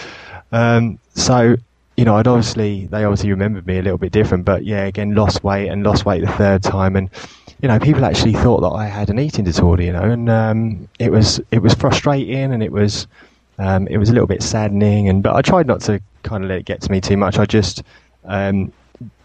Um, 0.53 0.99
so 1.15 1.57
you 1.97 2.05
know, 2.05 2.15
I'd 2.15 2.27
obviously 2.27 2.87
they 2.87 3.03
obviously 3.03 3.29
remembered 3.29 3.67
me 3.67 3.77
a 3.77 3.81
little 3.81 3.97
bit 3.97 4.13
different, 4.13 4.45
but 4.45 4.63
yeah, 4.63 4.85
again, 4.85 5.13
lost 5.13 5.43
weight 5.43 5.67
and 5.67 5.83
lost 5.83 6.05
weight 6.05 6.21
the 6.21 6.31
third 6.31 6.63
time, 6.63 6.95
and 6.95 7.09
you 7.61 7.67
know, 7.67 7.77
people 7.77 8.05
actually 8.05 8.33
thought 8.33 8.61
that 8.61 8.69
I 8.69 8.85
had 8.85 9.09
an 9.09 9.19
eating 9.19 9.43
disorder, 9.43 9.83
you 9.83 9.91
know, 9.91 10.03
and 10.03 10.29
um, 10.29 10.89
it 10.97 11.11
was 11.11 11.41
it 11.51 11.59
was 11.59 11.73
frustrating 11.73 12.53
and 12.53 12.63
it 12.63 12.71
was 12.71 13.05
um, 13.57 13.87
it 13.87 13.97
was 13.97 14.09
a 14.09 14.13
little 14.13 14.27
bit 14.27 14.41
saddening, 14.43 15.09
and 15.09 15.21
but 15.23 15.35
I 15.35 15.41
tried 15.41 15.67
not 15.67 15.81
to 15.81 16.01
kind 16.23 16.43
of 16.43 16.49
let 16.49 16.59
it 16.59 16.65
get 16.65 16.81
to 16.81 16.91
me 16.91 17.01
too 17.01 17.17
much. 17.17 17.37
I 17.37 17.45
just 17.45 17.83
um, 18.25 18.71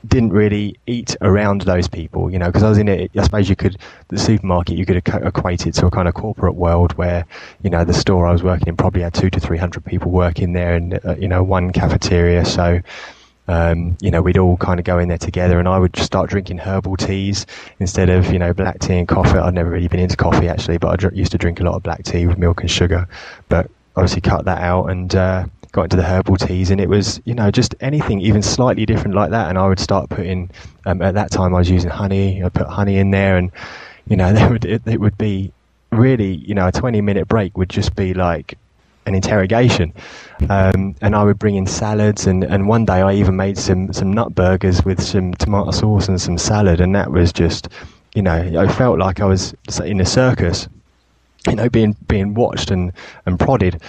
didn't 0.06 0.30
really 0.32 0.78
eat 0.86 1.16
around 1.20 1.62
those 1.62 1.88
people, 1.88 2.30
you 2.30 2.38
know, 2.38 2.46
because 2.46 2.62
I 2.62 2.68
was 2.68 2.78
in 2.78 2.88
it. 2.88 3.10
I 3.16 3.22
suppose 3.22 3.48
you 3.48 3.56
could 3.56 3.76
the 4.08 4.18
supermarket 4.18 4.76
you 4.76 4.86
could 4.86 4.96
equate 4.96 5.66
it 5.66 5.72
to 5.74 5.86
a 5.86 5.90
kind 5.90 6.08
of 6.08 6.14
corporate 6.14 6.54
world 6.54 6.92
where 6.94 7.24
you 7.62 7.70
know 7.70 7.84
the 7.84 7.94
store 7.94 8.26
I 8.26 8.32
was 8.32 8.42
working 8.42 8.68
in 8.68 8.76
probably 8.76 9.02
had 9.02 9.14
two 9.14 9.30
to 9.30 9.40
three 9.40 9.58
hundred 9.58 9.84
people 9.84 10.10
working 10.10 10.52
there, 10.52 10.74
and 10.74 11.00
uh, 11.04 11.16
you 11.16 11.28
know 11.28 11.42
one 11.42 11.72
cafeteria. 11.72 12.44
So 12.44 12.80
um, 13.48 13.96
you 14.00 14.10
know 14.10 14.22
we'd 14.22 14.38
all 14.38 14.56
kind 14.56 14.78
of 14.78 14.84
go 14.84 14.98
in 14.98 15.08
there 15.08 15.18
together, 15.18 15.58
and 15.58 15.68
I 15.68 15.78
would 15.78 15.96
start 15.96 16.30
drinking 16.30 16.58
herbal 16.58 16.96
teas 16.96 17.46
instead 17.80 18.10
of 18.10 18.32
you 18.32 18.38
know 18.38 18.52
black 18.52 18.78
tea 18.80 18.98
and 18.98 19.08
coffee. 19.08 19.38
I'd 19.38 19.54
never 19.54 19.70
really 19.70 19.88
been 19.88 20.00
into 20.00 20.16
coffee 20.16 20.48
actually, 20.48 20.78
but 20.78 20.88
I 20.88 20.96
dr- 20.96 21.16
used 21.16 21.32
to 21.32 21.38
drink 21.38 21.60
a 21.60 21.64
lot 21.64 21.74
of 21.74 21.82
black 21.82 22.04
tea 22.04 22.26
with 22.26 22.38
milk 22.38 22.60
and 22.60 22.70
sugar, 22.70 23.08
but 23.48 23.70
obviously 23.96 24.20
cut 24.20 24.44
that 24.44 24.60
out 24.60 24.86
and. 24.86 25.14
Uh, 25.14 25.46
got 25.72 25.82
into 25.82 25.96
the 25.96 26.02
herbal 26.02 26.36
teas, 26.36 26.70
and 26.70 26.80
it 26.80 26.88
was 26.88 27.20
you 27.26 27.34
know 27.34 27.50
just 27.50 27.74
anything 27.80 28.18
even 28.22 28.40
slightly 28.40 28.86
different 28.86 29.14
like 29.14 29.30
that. 29.30 29.50
And 29.50 29.58
I 29.58 29.68
would 29.68 29.78
start 29.78 30.08
putting 30.08 30.50
um, 30.86 31.02
at 31.02 31.12
that 31.14 31.30
time 31.30 31.54
I 31.54 31.58
was 31.58 31.68
using 31.68 31.90
honey. 31.90 32.42
I 32.42 32.48
put 32.48 32.66
honey 32.66 32.96
in 32.96 33.10
there, 33.10 33.36
and 33.36 33.52
you 34.08 34.16
know 34.16 34.32
would 34.50 34.64
it, 34.64 34.80
it 34.86 35.00
would 35.00 35.18
be 35.18 35.52
really 35.92 36.36
you 36.36 36.54
know 36.54 36.66
a 36.66 36.72
20 36.72 37.02
minute 37.02 37.28
break 37.28 37.58
would 37.58 37.68
just 37.68 37.94
be 37.94 38.14
like 38.14 38.56
an 39.06 39.14
interrogation. 39.14 39.92
Um, 40.50 40.96
and 41.00 41.14
I 41.14 41.24
would 41.24 41.38
bring 41.38 41.56
in 41.56 41.66
salads, 41.66 42.26
and, 42.26 42.44
and 42.44 42.68
one 42.68 42.84
day 42.84 43.00
I 43.00 43.14
even 43.14 43.36
made 43.36 43.56
some, 43.56 43.92
some 43.92 44.12
nut 44.12 44.34
burgers 44.34 44.84
with 44.84 45.00
some 45.00 45.32
tomato 45.34 45.70
sauce 45.70 46.08
and 46.08 46.20
some 46.20 46.38
salad, 46.38 46.80
and 46.80 46.94
that 46.94 47.10
was 47.10 47.32
just, 47.32 47.68
you 48.14 48.22
know, 48.22 48.32
I 48.32 48.66
felt 48.66 48.98
like 48.98 49.20
I 49.20 49.24
was 49.26 49.54
in 49.84 50.00
a 50.00 50.04
circus, 50.04 50.68
you 51.46 51.56
know, 51.56 51.68
being 51.68 51.96
being 52.08 52.34
watched 52.34 52.70
and, 52.70 52.92
and 53.26 53.38
prodded. 53.38 53.80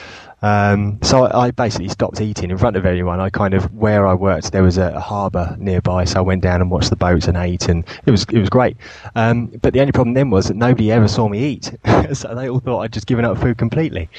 Um, 0.42 1.00
so 1.02 1.26
I, 1.26 1.48
I, 1.48 1.52
basically 1.52 1.90
stopped 1.90 2.22
eating 2.22 2.52
in 2.52 2.60
front 2.60 2.76
of 2.76 2.86
everyone. 2.86 3.20
I 3.20 3.32
kind 3.32 3.56
of 3.56 3.74
where 3.74 4.06
I 4.06 4.14
worked, 4.14 4.52
there 4.52 4.62
was 4.62 4.78
a, 4.78 4.94
a 4.94 5.00
harbour 5.00 5.56
nearby, 5.60 6.06
so 6.06 6.20
I 6.20 6.22
went 6.22 6.44
down 6.44 6.62
and 6.62 6.70
watched 6.70 6.92
the 6.92 6.96
boats 6.96 7.28
and 7.28 7.36
ate, 7.36 7.68
and 7.70 7.84
it 8.06 8.12
was 8.12 8.24
it 8.32 8.38
was 8.38 8.50
great. 8.50 8.78
Um, 9.16 9.48
but 9.48 9.74
the 9.74 9.80
only 9.80 9.92
problem 9.92 10.14
then 10.14 10.30
was 10.30 10.48
that 10.48 10.56
nobody 10.56 10.92
ever 10.92 11.08
saw 11.08 11.28
me 11.28 11.44
eat, 11.44 11.74
so 12.14 12.36
they 12.36 12.50
all 12.50 12.60
thought 12.60 12.82
I'd 12.82 12.94
just 12.94 13.08
given 13.08 13.26
up 13.26 13.40
food 13.40 13.58
completely. 13.58 14.10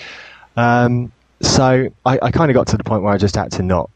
Um, 0.56 1.12
so 1.40 1.88
I, 2.04 2.18
I 2.20 2.30
kind 2.32 2.50
of 2.50 2.54
got 2.54 2.66
to 2.68 2.76
the 2.76 2.82
point 2.82 3.04
where 3.04 3.12
I 3.12 3.18
just 3.18 3.36
had 3.36 3.52
to 3.52 3.62
not 3.62 3.88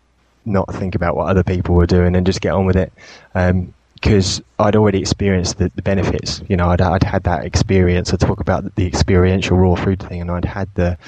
not 0.44 0.72
think 0.74 0.94
about 0.94 1.16
what 1.16 1.28
other 1.28 1.42
people 1.42 1.74
were 1.74 1.86
doing 1.86 2.14
and 2.14 2.24
just 2.24 2.40
get 2.40 2.52
on 2.52 2.66
with 2.66 2.76
it 2.76 2.92
because 4.02 4.42
I'd 4.58 4.74
already 4.74 4.98
experienced 4.98 5.58
the, 5.58 5.70
the, 5.76 5.82
benefits. 5.82 6.42
You 6.48 6.56
know, 6.56 6.70
I'd, 6.70 6.80
I'd 6.80 7.04
had 7.04 7.22
that 7.22 7.44
experience. 7.44 8.12
I 8.12 8.16
talk 8.16 8.40
about 8.40 8.64
the, 8.64 8.72
the 8.74 8.86
experiential 8.86 9.56
raw 9.56 9.76
food 9.76 10.02
thing, 10.02 10.20
and 10.20 10.30
I'd 10.30 10.44
had 10.44 10.68
the 10.74 10.98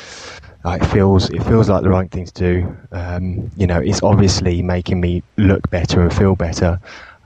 uh, 0.65 0.79
it 0.81 0.87
feels 0.87 1.29
it 1.31 1.43
feels 1.43 1.69
like 1.69 1.83
the 1.83 1.91
right 1.91 2.09
thing 2.09 2.25
to 2.25 2.33
do. 2.33 2.77
Um, 2.93 3.51
you 3.57 3.67
know, 3.67 3.81
it's 3.81 4.03
obviously 4.03 4.63
making 4.63 5.01
me 5.01 5.25
look 5.37 5.69
better 5.71 6.03
and 6.03 6.15
feel 6.15 6.37
better 6.37 6.81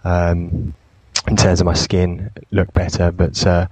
um, 0.04 0.72
in 1.28 1.36
terms 1.36 1.60
of 1.60 1.66
my 1.66 1.74
skin, 1.74 2.30
look 2.50 2.72
better. 2.72 3.12
But 3.12 3.46
uh, 3.46 3.66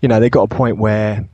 you 0.00 0.08
know, 0.08 0.20
they 0.20 0.30
got 0.30 0.44
a 0.44 0.54
point 0.54 0.78
where 0.78 1.28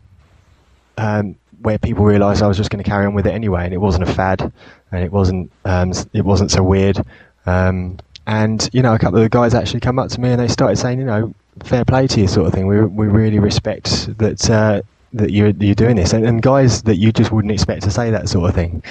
um, 0.97 1.37
where 1.61 1.79
people 1.79 2.07
realised 2.07 2.43
I 2.43 2.47
was 2.47 2.57
just 2.57 2.71
going 2.71 2.83
to 2.83 2.89
carry 2.89 3.05
on 3.05 3.13
with 3.13 3.27
it 3.27 3.35
anyway, 3.35 3.67
and 3.67 3.75
it 3.75 3.79
wasn't 3.83 4.09
a 4.09 4.13
fad, 4.13 4.51
and 4.91 5.05
it 5.05 5.13
wasn't 5.13 5.53
um, 5.67 5.93
it 6.15 6.25
wasn't 6.25 6.51
so 6.51 6.63
weird. 6.63 7.05
Um, 7.45 7.99
and 8.27 8.69
you 8.73 8.83
know, 8.83 8.95
a 8.95 8.99
couple 8.99 9.19
of 9.19 9.23
the 9.23 9.29
guys 9.29 9.55
actually 9.55 9.81
come 9.81 9.99
up 9.99 10.11
to 10.11 10.21
me 10.21 10.31
and 10.31 10.41
they 10.41 10.49
started 10.49 10.77
saying, 10.77 10.99
you 10.99 11.05
know, 11.05 11.35
fair 11.63 11.85
play 11.85 12.07
to 12.07 12.21
you, 12.21 12.29
sort 12.29 12.47
of 12.47 12.53
thing. 12.53 12.67
We 12.67 12.81
we 12.81 13.07
really 13.07 13.39
respect 13.39 14.17
that 14.19 14.51
uh, 14.51 14.83
that 15.13 15.31
you're 15.31 15.51
you're 15.51 15.75
doing 15.75 15.97
this, 15.97 16.13
and, 16.13 16.25
and 16.25 16.43
guys 16.43 16.83
that 16.83 16.97
you 16.97 17.13
just 17.13 17.31
wouldn't 17.33 17.53
expect 17.53 17.83
to 17.83 17.91
say 17.91 18.11
that 18.11 18.29
sort 18.29 18.49
of 18.49 18.55
thing. 18.55 18.83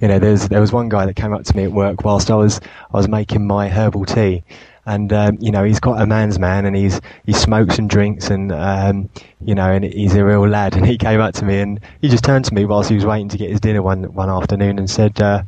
You 0.00 0.08
know, 0.08 0.18
there's 0.18 0.48
there 0.48 0.60
was 0.60 0.72
one 0.72 0.88
guy 0.88 1.06
that 1.06 1.16
came 1.16 1.32
up 1.32 1.44
to 1.44 1.56
me 1.56 1.64
at 1.64 1.72
work 1.72 2.04
whilst 2.04 2.30
I 2.30 2.36
was 2.36 2.60
I 2.92 2.96
was 2.96 3.08
making 3.08 3.46
my 3.46 3.68
herbal 3.68 4.04
tea, 4.04 4.44
and 4.86 5.12
um, 5.12 5.38
you 5.40 5.50
know 5.50 5.64
he's 5.64 5.80
quite 5.80 6.00
a 6.00 6.06
man's 6.06 6.38
man, 6.38 6.64
and 6.66 6.76
he's 6.76 7.00
he 7.26 7.32
smokes 7.32 7.78
and 7.78 7.90
drinks, 7.90 8.30
and 8.30 8.52
um, 8.52 9.08
you 9.44 9.54
know, 9.54 9.70
and 9.70 9.84
he's 9.84 10.14
a 10.14 10.24
real 10.24 10.46
lad. 10.46 10.74
And 10.76 10.86
he 10.86 10.96
came 10.96 11.20
up 11.20 11.34
to 11.34 11.44
me, 11.44 11.60
and 11.60 11.80
he 12.00 12.08
just 12.08 12.24
turned 12.24 12.44
to 12.46 12.54
me 12.54 12.64
whilst 12.64 12.88
he 12.88 12.94
was 12.94 13.06
waiting 13.06 13.28
to 13.30 13.38
get 13.38 13.50
his 13.50 13.60
dinner 13.60 13.82
one 13.82 14.04
one 14.14 14.30
afternoon, 14.30 14.78
and 14.78 14.88
said. 14.88 15.20
Uh, 15.20 15.42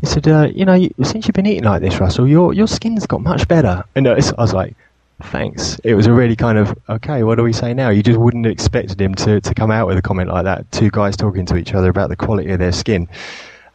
he 0.00 0.06
said, 0.06 0.28
uh, 0.28 0.48
"You 0.54 0.64
know, 0.64 0.74
you, 0.74 0.90
since 1.02 1.26
you've 1.26 1.34
been 1.34 1.46
eating 1.46 1.64
like 1.64 1.82
this, 1.82 1.98
Russell, 2.00 2.28
your 2.28 2.52
your 2.52 2.68
skin's 2.68 3.06
got 3.06 3.20
much 3.20 3.48
better." 3.48 3.84
And 3.94 4.06
I 4.06 4.14
was 4.14 4.52
like, 4.52 4.76
thanks. 5.22 5.78
It 5.84 5.94
was 5.94 6.06
a 6.06 6.12
really 6.12 6.36
kind 6.36 6.58
of 6.58 6.76
okay. 6.88 7.22
What 7.22 7.36
do 7.36 7.42
we 7.42 7.52
say 7.52 7.74
now? 7.74 7.90
You 7.90 8.02
just 8.02 8.18
wouldn't 8.18 8.44
have 8.44 8.52
expected 8.52 9.00
him 9.00 9.14
to 9.16 9.40
to 9.40 9.54
come 9.54 9.70
out 9.70 9.86
with 9.86 9.98
a 9.98 10.02
comment 10.02 10.30
like 10.30 10.44
that. 10.44 10.70
Two 10.72 10.90
guys 10.90 11.16
talking 11.16 11.46
to 11.46 11.56
each 11.56 11.74
other 11.74 11.88
about 11.88 12.08
the 12.08 12.16
quality 12.16 12.50
of 12.52 12.58
their 12.58 12.72
skin, 12.72 13.08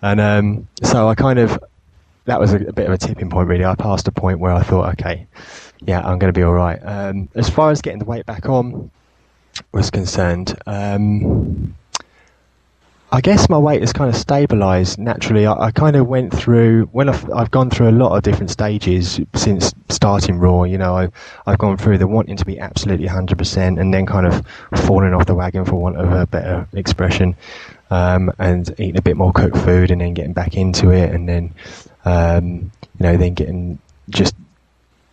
and 0.02 0.20
um, 0.20 0.68
so 0.82 1.08
I 1.08 1.16
kind 1.16 1.39
of 1.39 1.62
that 2.26 2.39
was 2.39 2.54
a, 2.54 2.58
a, 2.58 2.74
bit 2.74 2.88
of 2.88 2.94
a 2.94 2.98
tipping 2.98 3.30
point. 3.30 3.48
Really, 3.50 3.66
I 3.66 3.76
passed 3.76 4.08
a 4.08 4.12
point 4.12 4.39
where 4.39 4.54
I 4.54 4.63
thought, 4.63 4.94
okay, 4.94 5.28
yeah, 5.82 6.00
I'm 6.00 6.20
going 6.20 6.34
to 6.34 6.38
be 6.38 6.44
all 6.44 6.54
right. 6.54 6.80
Um, 6.82 7.28
as 7.36 7.50
far 7.50 7.72
as 7.72 7.82
getting 7.82 8.00
the 8.00 8.06
weight 8.06 8.26
back 8.26 8.48
on 8.48 8.89
was 9.72 9.92
concerned. 9.92 10.58
Um, 10.66 11.76
I 13.13 13.21
guess 13.21 13.47
my 13.47 13.60
weight 13.60 13.82
has 13.82 13.93
kind 13.93 14.10
of 14.10 14.19
stabilised 14.19 14.97
naturally. 14.97 15.45
I, 15.45 15.54
I, 15.65 15.71
kind 15.71 15.95
of 15.95 16.08
went 16.08 16.34
through 16.34 16.86
when 16.93 17.10
I've, 17.10 17.32
I've, 17.32 17.52
gone 17.52 17.69
through 17.69 17.89
a 17.89 17.91
lot 17.91 18.17
of 18.17 18.23
different 18.23 18.49
stages 18.49 19.19
since 19.36 19.71
starting 19.89 20.39
Raw. 20.39 20.63
You 20.63 20.80
know, 20.80 20.95
I've, 20.95 21.12
I've 21.45 21.60
gone 21.60 21.78
through 21.78 21.99
the 21.99 22.08
wanting 22.08 22.38
to 22.38 22.43
be 22.43 22.58
absolutely 22.58 23.08
100% 23.08 23.80
and 23.80 23.93
then 23.93 24.08
kind 24.08 24.26
of 24.26 24.43
falling 24.88 25.13
off 25.13 25.28
the 25.28 25.36
wagon, 25.36 25.63
for 25.63 25.76
want 25.76 25.97
of 25.97 26.12
a 26.12 26.26
better 26.26 26.67
expression, 26.73 27.36
um, 27.91 28.32
and 28.39 28.71
eating 28.80 28.97
a 28.97 29.02
bit 29.04 29.15
more 29.15 29.32
cooked 29.32 29.58
food 29.58 29.91
and 29.91 30.02
then 30.02 30.15
getting 30.15 30.34
back 30.34 30.56
into 30.56 30.89
it, 30.89 31.13
and 31.13 31.30
then 31.30 31.54
um, 32.06 32.71
you 32.97 33.02
know, 33.02 33.15
then 33.15 33.36
getting 33.36 33.78
just 34.10 34.34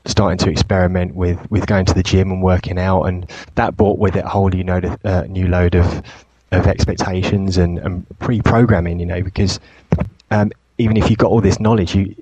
starting 0.06 0.38
to 0.38 0.50
experiment 0.50 1.14
with, 1.14 1.38
with 1.50 1.66
going 1.66 1.84
to 1.84 1.92
the 1.92 2.02
gym 2.02 2.30
and 2.30 2.42
working 2.42 2.78
out, 2.78 3.02
and 3.02 3.30
that 3.56 3.76
brought 3.76 3.98
with 3.98 4.16
it 4.16 4.24
a 4.24 4.28
whole 4.28 4.48
load 4.48 4.86
of, 4.86 5.04
uh, 5.04 5.24
new 5.24 5.48
load 5.48 5.74
of 5.74 6.02
of 6.52 6.66
expectations 6.66 7.56
and, 7.56 7.78
and 7.78 8.06
pre-programming, 8.18 8.98
you 8.98 9.06
know, 9.06 9.22
because 9.22 9.60
um, 10.30 10.50
even 10.78 10.96
if 10.96 11.08
you've 11.08 11.18
got 11.18 11.30
all 11.30 11.40
this 11.40 11.60
knowledge, 11.60 11.94
you, 11.94 12.14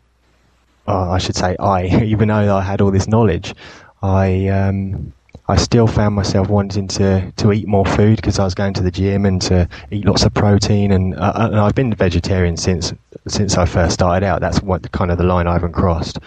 uh, 0.87 1.11
I 1.11 1.19
should 1.19 1.37
say 1.37 1.57
I, 1.59 1.87
even 2.05 2.29
though 2.29 2.57
I 2.57 2.63
had 2.63 2.81
all 2.81 2.91
this 2.91 3.09
knowledge, 3.09 3.55
I, 4.03 4.49
um, 4.49 5.13
I 5.51 5.57
still 5.57 5.87
found 5.87 6.15
myself 6.15 6.49
wanting 6.49 6.89
to, 6.89 7.33
to 7.37 7.53
eat 7.53 7.67
more 7.67 7.87
food 7.87 8.17
because 8.17 8.39
I 8.39 8.45
was 8.45 8.55
going 8.55 8.75
to 8.75 8.83
the 8.83 8.91
gym 8.91 9.25
and 9.25 9.41
to 9.43 9.67
eat 9.91 10.05
lots 10.05 10.25
of 10.25 10.35
protein. 10.35 10.93
And, 10.93 11.15
uh, 11.15 11.33
and 11.51 11.57
I've 11.59 11.75
been 11.75 11.95
vegetarian 11.95 12.57
since 12.57 12.93
since 13.27 13.57
I 13.57 13.65
first 13.65 13.95
started 13.95 14.25
out. 14.25 14.41
That's 14.41 14.63
what 14.63 14.91
kind 14.93 15.11
of 15.11 15.19
the 15.19 15.25
line 15.25 15.47
I 15.47 15.53
haven't 15.53 15.73
crossed. 15.73 16.19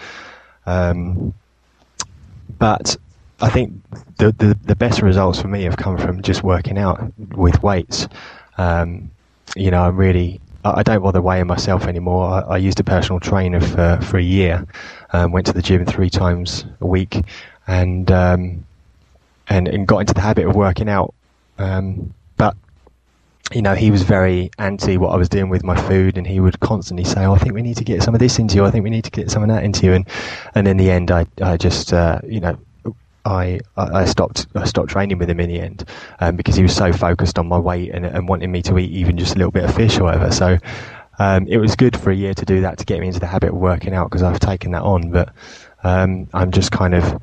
Um, 0.66 1.34
but 2.58 2.96
I 3.42 3.50
think 3.50 3.72
the, 4.18 4.32
the, 4.32 4.56
the 4.64 4.76
best 4.76 5.02
results 5.02 5.40
for 5.40 5.48
me 5.48 5.64
have 5.64 5.76
come 5.76 5.98
from 5.98 6.22
just 6.22 6.42
working 6.44 6.78
out 6.78 7.12
with 7.36 7.62
weights. 7.62 8.08
Um, 8.56 9.10
you 9.56 9.70
know, 9.70 9.82
I'm 9.82 9.96
really 9.96 10.40
I 10.64 10.84
don't 10.84 11.02
bother 11.02 11.20
weighing 11.20 11.48
myself 11.48 11.86
anymore. 11.86 12.30
I, 12.30 12.40
I 12.54 12.56
used 12.58 12.78
a 12.78 12.84
personal 12.84 13.18
trainer 13.18 13.60
for 13.60 13.98
for 14.02 14.16
a 14.18 14.22
year. 14.22 14.64
Um, 15.12 15.32
went 15.32 15.46
to 15.46 15.52
the 15.52 15.60
gym 15.60 15.84
three 15.84 16.08
times 16.08 16.64
a 16.80 16.86
week, 16.86 17.20
and 17.66 18.10
um, 18.12 18.64
and, 19.48 19.66
and 19.68 19.86
got 19.86 19.98
into 19.98 20.14
the 20.14 20.20
habit 20.20 20.46
of 20.46 20.54
working 20.54 20.88
out. 20.88 21.14
Um, 21.58 22.14
but 22.36 22.56
you 23.52 23.60
know, 23.60 23.74
he 23.74 23.90
was 23.90 24.04
very 24.04 24.50
anti 24.58 24.96
what 24.96 25.10
I 25.10 25.16
was 25.16 25.28
doing 25.28 25.48
with 25.48 25.64
my 25.64 25.76
food, 25.88 26.16
and 26.16 26.26
he 26.26 26.38
would 26.38 26.60
constantly 26.60 27.04
say, 27.04 27.24
"Oh, 27.24 27.34
I 27.34 27.38
think 27.38 27.54
we 27.54 27.62
need 27.62 27.76
to 27.78 27.84
get 27.84 28.02
some 28.04 28.14
of 28.14 28.20
this 28.20 28.38
into 28.38 28.54
you. 28.54 28.64
I 28.64 28.70
think 28.70 28.84
we 28.84 28.90
need 28.90 29.04
to 29.04 29.10
get 29.10 29.30
some 29.32 29.42
of 29.42 29.48
that 29.48 29.64
into 29.64 29.84
you." 29.86 29.94
And 29.94 30.08
and 30.54 30.68
in 30.68 30.76
the 30.76 30.90
end, 30.92 31.10
I 31.10 31.26
I 31.42 31.56
just 31.56 31.92
uh, 31.92 32.20
you 32.24 32.40
know. 32.40 32.56
I, 33.24 33.60
I 33.76 34.04
stopped 34.04 34.46
I 34.54 34.64
stopped 34.64 34.90
training 34.90 35.18
with 35.18 35.30
him 35.30 35.40
in 35.40 35.48
the 35.48 35.60
end 35.60 35.84
um, 36.20 36.36
because 36.36 36.56
he 36.56 36.62
was 36.62 36.74
so 36.74 36.92
focused 36.92 37.38
on 37.38 37.46
my 37.46 37.58
weight 37.58 37.90
and, 37.90 38.04
and 38.04 38.28
wanting 38.28 38.50
me 38.50 38.62
to 38.62 38.78
eat 38.78 38.90
even 38.90 39.16
just 39.18 39.34
a 39.34 39.38
little 39.38 39.52
bit 39.52 39.64
of 39.64 39.74
fish 39.74 39.98
or 39.98 40.04
whatever. 40.04 40.30
So 40.32 40.58
um, 41.18 41.46
it 41.46 41.58
was 41.58 41.76
good 41.76 41.96
for 41.96 42.10
a 42.10 42.14
year 42.14 42.34
to 42.34 42.44
do 42.44 42.62
that 42.62 42.78
to 42.78 42.84
get 42.84 43.00
me 43.00 43.06
into 43.06 43.20
the 43.20 43.26
habit 43.26 43.50
of 43.50 43.56
working 43.56 43.94
out 43.94 44.10
because 44.10 44.22
I've 44.22 44.40
taken 44.40 44.72
that 44.72 44.82
on. 44.82 45.10
But 45.10 45.32
um, 45.84 46.28
I'm 46.34 46.50
just 46.50 46.72
kind 46.72 46.94
of 46.94 47.20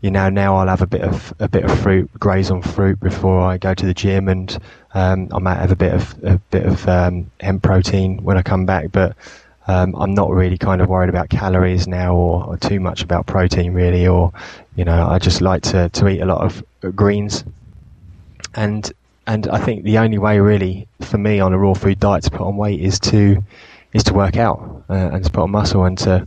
you 0.00 0.10
know, 0.10 0.30
now 0.30 0.56
I'll 0.56 0.68
have 0.68 0.82
a 0.82 0.86
bit 0.86 1.02
of 1.02 1.34
a 1.38 1.48
bit 1.48 1.64
of 1.64 1.78
fruit, 1.80 2.10
graze 2.18 2.50
on 2.50 2.62
fruit 2.62 2.98
before 3.00 3.40
I 3.42 3.58
go 3.58 3.74
to 3.74 3.86
the 3.86 3.92
gym, 3.94 4.28
and 4.28 4.58
um, 4.94 5.28
I 5.32 5.38
might 5.38 5.58
have 5.58 5.72
a 5.72 5.76
bit 5.76 5.92
of 5.92 6.24
a 6.24 6.38
bit 6.50 6.64
of 6.64 6.88
um, 6.88 7.30
hemp 7.40 7.62
protein 7.62 8.22
when 8.22 8.38
I 8.38 8.42
come 8.42 8.64
back. 8.64 8.92
But 8.92 9.14
um, 9.66 9.94
I'm 9.96 10.14
not 10.14 10.30
really 10.30 10.58
kind 10.58 10.80
of 10.80 10.88
worried 10.88 11.10
about 11.10 11.28
calories 11.28 11.86
now, 11.86 12.14
or, 12.14 12.44
or, 12.44 12.56
too 12.56 12.80
much 12.80 13.02
about 13.02 13.26
protein 13.26 13.72
really, 13.72 14.06
or 14.06 14.32
you 14.74 14.84
know, 14.84 15.06
I 15.06 15.18
just 15.18 15.40
like 15.40 15.62
to, 15.64 15.88
to 15.90 16.08
eat 16.08 16.20
a 16.20 16.26
lot 16.26 16.40
of 16.40 16.64
greens, 16.96 17.44
and 18.54 18.90
and 19.26 19.48
I 19.48 19.58
think 19.58 19.84
the 19.84 19.98
only 19.98 20.18
way 20.18 20.40
really 20.40 20.88
for 21.02 21.18
me 21.18 21.40
on 21.40 21.52
a 21.52 21.58
raw 21.58 21.74
food 21.74 22.00
diet 22.00 22.24
to 22.24 22.30
put 22.30 22.40
on 22.40 22.56
weight 22.56 22.80
is 22.80 22.98
to 23.00 23.44
is 23.92 24.02
to 24.04 24.14
work 24.14 24.36
out 24.36 24.84
uh, 24.88 25.10
and 25.12 25.24
to 25.24 25.30
put 25.30 25.42
on 25.42 25.50
muscle 25.50 25.84
and 25.84 25.98
to 25.98 26.26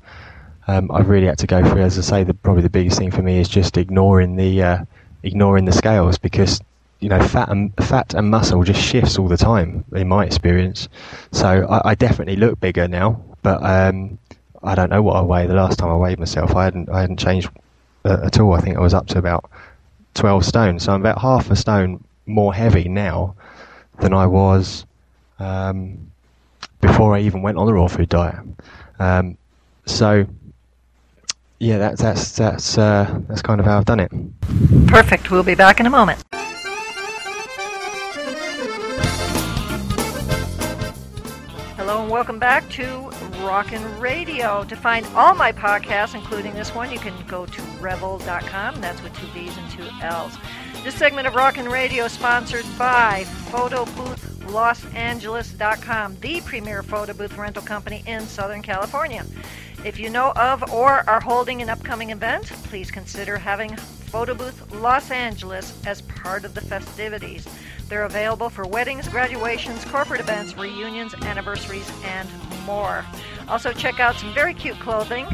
um, 0.68 0.92
I've 0.92 1.10
really 1.10 1.28
had 1.28 1.40
to 1.40 1.48
go 1.48 1.68
through. 1.68 1.82
As 1.82 1.98
I 1.98 2.02
say, 2.02 2.24
the, 2.24 2.34
probably 2.34 2.62
the 2.62 2.70
biggest 2.70 2.98
thing 2.98 3.12
for 3.12 3.22
me 3.22 3.40
is 3.40 3.50
just 3.50 3.78
ignoring 3.78 4.36
the 4.36 4.64
uh, 4.64 4.86
ignoring 5.24 5.66
the 5.66 5.72
scales 5.72 6.18
because 6.18 6.62
you 7.04 7.10
know 7.10 7.22
fat 7.22 7.50
and 7.50 7.74
fat 7.76 8.14
and 8.14 8.32
muscle 8.32 8.64
just 8.64 8.82
shifts 8.82 9.20
all 9.20 9.28
the 9.28 9.36
time 9.36 9.84
in 9.94 10.08
my 10.08 10.24
experience. 10.26 10.88
So 11.34 11.48
I, 11.48 11.90
I 11.90 11.96
definitely 11.96 12.38
look 12.38 12.62
bigger 12.62 12.88
now, 12.88 13.22
but 13.42 13.62
um, 13.62 14.18
I 14.64 14.74
don't 14.74 14.90
know 14.90 15.02
what 15.02 15.18
I 15.18 15.22
weigh. 15.22 15.46
The 15.46 15.54
last 15.54 15.78
time 15.78 15.90
I 15.90 15.98
weighed 15.98 16.18
myself, 16.18 16.56
I 16.56 16.64
hadn't 16.64 16.90
I 16.90 17.02
hadn't 17.02 17.20
changed 17.20 17.50
uh, 18.06 18.22
at 18.24 18.40
all. 18.40 18.54
I 18.54 18.62
think 18.62 18.78
I 18.78 18.80
was 18.80 18.94
up 18.94 19.08
to 19.08 19.20
about 19.20 19.52
twelve 20.14 20.46
stone, 20.46 20.80
so 20.80 20.94
I'm 20.94 21.02
about 21.02 21.20
half 21.20 21.52
a 21.52 21.58
stone 21.58 22.02
more 22.26 22.54
heavy 22.54 22.88
now 22.88 23.36
than 24.00 24.14
I 24.14 24.26
was 24.26 24.86
um, 25.40 26.10
before 26.80 27.14
I 27.14 27.20
even 27.20 27.42
went 27.42 27.58
on 27.58 27.66
the 27.66 27.74
raw 27.74 27.88
food 27.88 28.08
diet. 28.08 28.40
Um, 28.98 29.38
so 29.86 30.26
yeah, 31.60 31.80
that's 31.80 32.02
that's 32.02 32.38
that's 32.38 32.78
uh, 32.78 33.20
that's 33.28 33.42
kind 33.42 33.60
of 33.60 33.66
how 33.66 33.78
I've 33.78 33.86
done 33.86 34.00
it. 34.00 34.12
Perfect. 34.88 35.32
We'll 35.32 35.44
be 35.44 35.56
back 35.56 35.82
in 35.82 35.86
a 35.86 35.90
moment. 35.90 36.24
Welcome 42.14 42.38
back 42.38 42.70
to 42.70 43.10
Rockin' 43.42 44.00
Radio. 44.00 44.64
To 44.66 44.76
find 44.76 45.04
all 45.16 45.34
my 45.34 45.52
podcasts, 45.52 46.14
including 46.14 46.54
this 46.54 46.76
one, 46.76 46.92
you 46.92 47.00
can 47.00 47.16
go 47.26 47.48
to 47.48 47.62
revel.com. 47.82 48.80
That's 48.80 49.02
with 49.02 49.18
two 49.18 49.26
B's 49.34 49.58
and 49.58 49.72
two 49.72 49.90
L's. 50.00 50.38
This 50.84 50.94
segment 50.94 51.26
of 51.26 51.34
Rockin' 51.34 51.68
Radio 51.68 52.06
is 52.06 52.12
sponsored 52.12 52.66
by 52.78 53.24
Photo 53.50 53.86
Booth 53.86 54.46
Los 54.46 54.82
PhotoBoothLosAngeles.com, 54.82 56.18
the 56.20 56.42
premier 56.42 56.84
photo 56.84 57.14
booth 57.14 57.36
rental 57.36 57.64
company 57.64 58.04
in 58.06 58.22
Southern 58.28 58.62
California. 58.62 59.26
If 59.84 59.98
you 59.98 60.12
know 60.12 60.34
of 60.36 60.72
or 60.72 61.10
are 61.10 61.20
holding 61.20 61.64
an 61.64 61.70
upcoming 61.70 62.12
event, 62.12 62.46
please 62.66 62.92
consider 62.92 63.40
having 63.40 63.76
Photo 63.76 64.36
Booth 64.36 64.72
Los 64.76 65.10
Angeles 65.10 65.84
as 65.88 66.04
part 66.04 66.46
of 66.46 66.54
the 66.54 66.62
festivities. 66.62 67.48
They're 67.94 68.06
available 68.06 68.50
for 68.50 68.66
weddings, 68.66 69.08
graduations, 69.08 69.86
corporate 69.86 70.20
events, 70.20 70.58
reunions, 70.58 71.14
anniversaries, 71.14 71.92
and 72.04 72.28
more. 72.66 73.06
Also, 73.48 73.72
check 73.72 74.00
out 74.00 74.16
some 74.16 74.34
very 74.34 74.56
cute 74.56 74.80
clothing 74.80 75.28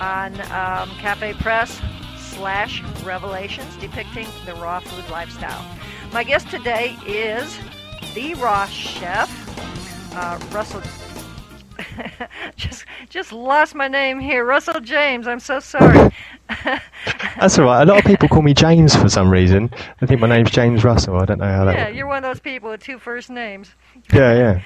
on 0.00 0.34
um, 0.50 0.90
Cafe 0.98 1.34
Press 1.34 1.80
slash 2.18 2.82
Revelations 3.04 3.76
depicting 3.76 4.26
the 4.44 4.56
raw 4.56 4.80
food 4.80 5.08
lifestyle. 5.08 5.64
My 6.12 6.24
guest 6.24 6.50
today 6.50 6.96
is 7.06 7.56
the 8.16 8.34
raw 8.34 8.66
chef, 8.66 9.30
uh, 10.16 10.36
Russell 10.50 10.82
just 12.56 12.86
just 13.08 13.32
lost 13.32 13.76
my 13.76 13.86
name 13.86 14.18
here. 14.18 14.44
Russell 14.44 14.80
James. 14.80 15.28
I'm 15.28 15.40
so 15.40 15.60
sorry. 15.60 16.10
That's 17.38 17.58
all 17.58 17.64
right. 17.64 17.82
A 17.82 17.84
lot 17.86 17.98
of 17.98 18.04
people 18.04 18.28
call 18.28 18.42
me 18.42 18.54
James 18.54 18.94
for 18.94 19.08
some 19.08 19.30
reason. 19.30 19.70
I 20.00 20.06
think 20.06 20.20
my 20.20 20.28
name's 20.28 20.50
James 20.50 20.84
Russell. 20.84 21.16
I 21.16 21.24
don't 21.24 21.38
know 21.38 21.46
how 21.46 21.64
that. 21.64 21.74
Yeah, 21.74 21.88
you're 21.88 22.06
one 22.06 22.18
of 22.18 22.22
those 22.22 22.40
people 22.40 22.70
with 22.70 22.82
two 22.82 22.98
first 22.98 23.30
names. 23.30 23.72
Yeah, 24.12 24.60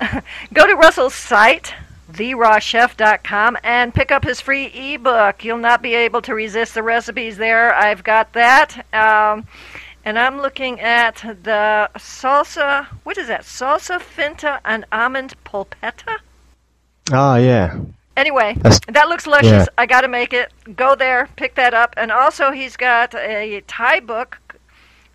yeah. 0.00 0.20
Go 0.52 0.66
to 0.66 0.74
Russell's 0.74 1.14
site 1.14 1.74
therawchef.com 2.12 3.56
and 3.62 3.94
pick 3.94 4.10
up 4.10 4.24
his 4.24 4.40
free 4.40 4.66
ebook. 4.66 5.44
You'll 5.44 5.58
not 5.58 5.82
be 5.82 5.94
able 5.94 6.22
to 6.22 6.34
resist 6.34 6.74
the 6.74 6.82
recipes 6.82 7.36
there. 7.36 7.74
I've 7.74 8.04
got 8.04 8.32
that. 8.32 8.84
Um, 8.92 9.46
and 10.04 10.18
I'm 10.18 10.40
looking 10.40 10.80
at 10.80 11.16
the 11.16 11.90
salsa, 11.96 12.86
what 13.04 13.18
is 13.18 13.28
that? 13.28 13.42
Salsa 13.42 14.00
finta 14.00 14.60
and 14.64 14.84
almond 14.90 15.34
polpetta? 15.44 16.18
Ah, 17.12 17.36
yeah. 17.36 17.78
Anyway, 18.20 18.54
That's, 18.60 18.80
that 18.88 19.08
looks 19.08 19.26
luscious. 19.26 19.50
Yeah. 19.50 19.66
I 19.78 19.86
got 19.86 20.02
to 20.02 20.08
make 20.08 20.34
it. 20.34 20.52
Go 20.76 20.94
there, 20.94 21.30
pick 21.36 21.54
that 21.54 21.72
up, 21.72 21.94
and 21.96 22.12
also 22.12 22.50
he's 22.50 22.76
got 22.76 23.14
a 23.14 23.62
Thai 23.66 24.00
book, 24.00 24.38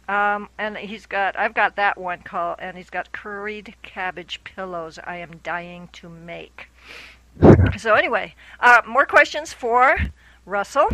um, 0.10 0.50
and 0.58 0.76
he's 0.76 1.06
got 1.06 1.38
I've 1.38 1.54
got 1.54 1.76
that 1.76 2.00
one 2.00 2.24
called, 2.24 2.56
and 2.58 2.76
he's 2.76 2.90
got 2.90 3.12
curried 3.12 3.76
cabbage 3.84 4.44
pillows. 4.44 4.98
I 5.04 5.18
am 5.18 5.38
dying 5.44 5.88
to 5.94 6.10
make. 6.10 6.70
so 7.78 7.94
anyway, 7.94 8.34
uh, 8.60 8.82
more 8.88 9.06
questions 9.06 9.54
for 9.54 9.98
Russell. 10.48 10.90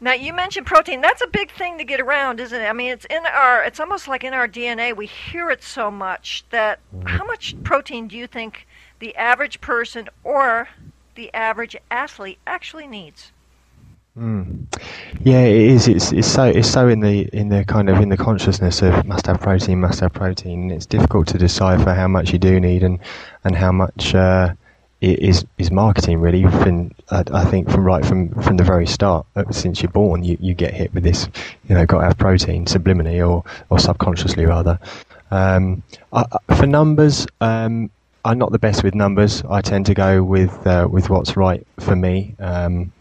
Now 0.00 0.14
you 0.14 0.32
mentioned 0.32 0.66
protein. 0.66 1.02
That's 1.02 1.20
a 1.20 1.28
big 1.28 1.50
thing 1.52 1.76
to 1.76 1.84
get 1.84 2.00
around, 2.00 2.40
isn't 2.40 2.58
it? 2.58 2.64
I 2.64 2.72
mean, 2.72 2.90
it's 2.90 3.04
in 3.04 3.26
our. 3.26 3.62
It's 3.64 3.80
almost 3.80 4.08
like 4.08 4.24
in 4.24 4.32
our 4.32 4.48
DNA. 4.48 4.96
We 4.96 5.04
hear 5.04 5.50
it 5.50 5.62
so 5.62 5.90
much 5.90 6.44
that 6.48 6.80
mm. 6.96 7.06
how 7.06 7.26
much 7.26 7.54
protein 7.64 8.08
do 8.08 8.16
you 8.16 8.26
think? 8.26 8.66
the 9.02 9.16
average 9.16 9.60
person 9.60 10.08
or 10.22 10.68
the 11.14 11.32
average 11.34 11.76
athlete 11.90 12.38
actually 12.46 12.86
needs. 12.86 13.32
Mm. 14.18 14.66
Yeah, 15.24 15.40
it 15.40 15.56
is. 15.56 15.88
It's 15.88 16.12
it's 16.12 16.28
so 16.28 16.44
it's 16.44 16.70
so 16.70 16.88
in 16.88 17.00
the 17.00 17.28
in 17.32 17.48
the 17.48 17.64
kind 17.64 17.88
of 17.88 17.98
in 17.98 18.10
the 18.10 18.16
consciousness 18.16 18.82
of 18.82 19.06
must 19.06 19.26
have 19.26 19.40
protein, 19.40 19.80
must 19.80 20.00
have 20.00 20.12
protein. 20.12 20.70
It's 20.70 20.84
difficult 20.84 21.28
to 21.28 21.38
decipher 21.38 21.94
how 21.94 22.08
much 22.08 22.30
you 22.32 22.38
do 22.38 22.60
need 22.60 22.82
and 22.82 22.98
and 23.44 23.56
how 23.56 23.72
much 23.72 24.14
uh, 24.14 24.52
is 25.00 25.46
is 25.56 25.70
marketing 25.70 26.20
really. 26.20 26.42
From 26.44 26.92
uh, 27.08 27.24
I 27.32 27.44
think 27.46 27.70
from 27.70 27.84
right 27.84 28.04
from 28.04 28.28
from 28.42 28.58
the 28.58 28.64
very 28.64 28.86
start, 28.86 29.24
uh, 29.34 29.50
since 29.50 29.80
you're 29.80 29.90
born, 29.90 30.22
you, 30.24 30.36
you 30.40 30.52
get 30.52 30.74
hit 30.74 30.92
with 30.92 31.04
this. 31.04 31.28
You 31.68 31.74
know, 31.74 31.86
got 31.86 32.00
to 32.00 32.04
have 32.04 32.18
protein 32.18 32.66
subliminally 32.66 33.26
or 33.26 33.44
or 33.70 33.78
subconsciously 33.78 34.44
rather. 34.44 34.78
Um, 35.30 35.82
I, 36.12 36.26
for 36.58 36.66
numbers, 36.66 37.26
um, 37.40 37.90
I'm 38.24 38.38
not 38.38 38.52
the 38.52 38.58
best 38.58 38.84
with 38.84 38.94
numbers. 38.94 39.42
I 39.48 39.60
tend 39.62 39.86
to 39.86 39.94
go 39.94 40.22
with 40.22 40.66
uh, 40.66 40.86
with 40.90 41.10
what's 41.10 41.36
right 41.36 41.66
for 41.80 41.96
me. 41.96 42.34
Um, 42.38 42.92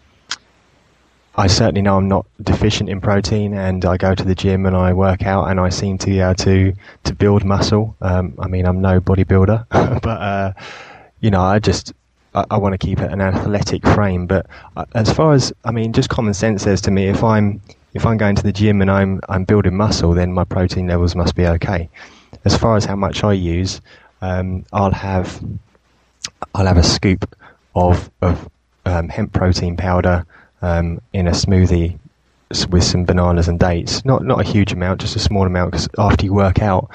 I 1.36 1.48
certainly 1.48 1.82
know 1.82 1.98
I'm 1.98 2.08
not 2.08 2.26
deficient 2.42 2.90
in 2.90 3.00
protein, 3.00 3.54
and 3.54 3.86
I 3.86 3.98
go 3.98 4.16
to 4.16 4.24
the 4.24 4.36
gym 4.36 4.66
and 4.66 4.76
I 4.76 4.94
work 4.94 5.24
out, 5.24 5.46
and 5.50 5.60
I 5.60 5.70
seem 5.70 5.98
to 6.00 6.08
be 6.08 6.20
able 6.20 6.36
to 6.36 6.74
to 7.04 7.14
build 7.14 7.46
muscle. 7.46 7.96
Um, 8.02 8.34
I 8.40 8.48
mean, 8.48 8.66
I'm 8.66 8.82
no 8.82 9.00
bodybuilder, 9.00 9.68
but 10.02 10.08
uh, 10.08 10.54
you 11.20 11.30
know, 11.30 11.42
I 11.42 11.60
just 11.60 11.94
I, 12.34 12.46
I 12.52 12.58
want 12.58 12.74
to 12.74 12.78
keep 12.78 13.00
it 13.00 13.12
an 13.12 13.22
athletic 13.22 13.86
frame. 13.86 14.26
But 14.26 14.48
uh, 14.76 14.86
as 14.96 15.14
far 15.14 15.34
as 15.34 15.54
I 15.64 15.72
mean, 15.72 15.94
just 15.94 16.10
common 16.10 16.34
sense 16.34 16.64
says 16.64 16.82
to 16.82 16.92
me, 16.92 17.08
if 17.08 17.24
I'm 17.24 17.62
if 17.94 18.06
I'm 18.06 18.18
going 18.18 18.36
to 18.36 18.44
the 18.44 18.54
gym 18.54 18.82
and 18.82 18.90
I'm 18.90 19.22
I'm 19.30 19.44
building 19.44 19.78
muscle, 19.78 20.14
then 20.14 20.34
my 20.34 20.46
protein 20.46 20.88
levels 20.88 21.16
must 21.16 21.36
be 21.36 21.46
okay. 21.46 21.90
As 22.44 22.58
far 22.58 22.76
as 22.76 22.86
how 22.86 22.96
much 22.96 23.24
I 23.24 23.34
use, 23.34 23.82
um, 24.22 24.66
I'll 24.72 24.92
have 24.92 25.44
I'll 26.54 26.66
have 26.66 26.78
a 26.78 26.84
scoop 26.84 27.36
of 27.76 28.10
of 28.22 28.50
um, 28.86 29.10
hemp 29.10 29.34
protein 29.34 29.78
powder 29.78 30.26
um, 30.62 31.02
in 31.14 31.28
a 31.28 31.32
smoothie 31.32 31.98
with 32.70 32.84
some 32.84 33.06
bananas 33.06 33.48
and 33.48 33.60
dates. 33.60 34.04
Not 34.06 34.24
not 34.24 34.40
a 34.42 34.44
huge 34.44 34.74
amount, 34.74 35.02
just 35.02 35.16
a 35.16 35.20
small 35.20 35.46
amount. 35.46 35.72
Because 35.72 35.88
after 35.98 36.26
you 36.26 36.34
work 36.34 36.62
out, 36.62 36.90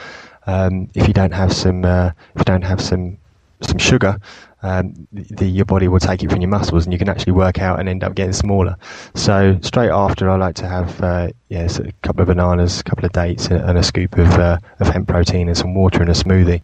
um, 0.47 0.89
if 0.95 1.09
you 1.09 1.15
don't 1.15 1.33
have 1.33 1.53
some 1.53 1.85
uh, 1.85 2.11
if 2.35 2.41
you 2.41 2.45
don't 2.45 2.63
have 2.63 2.81
some 2.81 3.19
some 3.63 3.79
sugar, 3.79 4.19
um, 4.63 5.09
the, 5.13 5.47
your 5.47 5.65
body 5.65 5.89
will 5.89 5.99
take 5.99 6.23
it 6.23 6.31
from 6.31 6.43
your 6.43 6.51
muscles, 6.51 6.85
and 6.85 6.93
you 6.93 6.99
can 6.99 7.09
actually 7.09 7.33
work 7.33 7.59
out 7.59 7.81
and 7.81 7.89
end 7.89 8.05
up 8.05 8.15
getting 8.15 8.33
smaller. 8.33 8.77
So 9.15 9.59
straight 9.63 9.91
after, 9.91 10.29
I 10.29 10.37
like 10.37 10.57
to 10.57 10.67
have 10.69 11.01
uh, 11.01 11.29
yes 11.49 11.79
a 11.79 11.91
couple 12.03 12.23
of 12.23 12.29
bananas, 12.29 12.81
a 12.81 12.85
couple 12.85 13.05
of 13.05 13.13
dates, 13.13 13.47
and 13.47 13.79
a 13.79 13.83
scoop 13.83 14.19
of 14.19 14.29
uh, 14.35 14.59
of 14.81 14.89
hemp 14.89 15.09
protein 15.09 15.49
and 15.49 15.57
some 15.57 15.75
water 15.75 16.03
in 16.03 16.09
a 16.09 16.13
smoothie. 16.13 16.63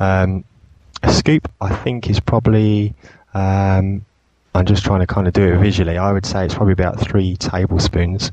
Um, 0.00 0.44
a 1.02 1.12
scoop, 1.12 1.50
I 1.60 1.74
think, 1.74 2.08
is 2.10 2.20
probably. 2.20 2.94
Um, 3.34 4.04
I'm 4.54 4.64
just 4.64 4.84
trying 4.84 5.00
to 5.00 5.06
kind 5.06 5.28
of 5.28 5.34
do 5.34 5.52
it 5.52 5.58
visually. 5.58 5.98
I 5.98 6.12
would 6.12 6.24
say 6.24 6.46
it's 6.46 6.54
probably 6.54 6.72
about 6.72 6.98
three 6.98 7.36
tablespoons 7.36 8.32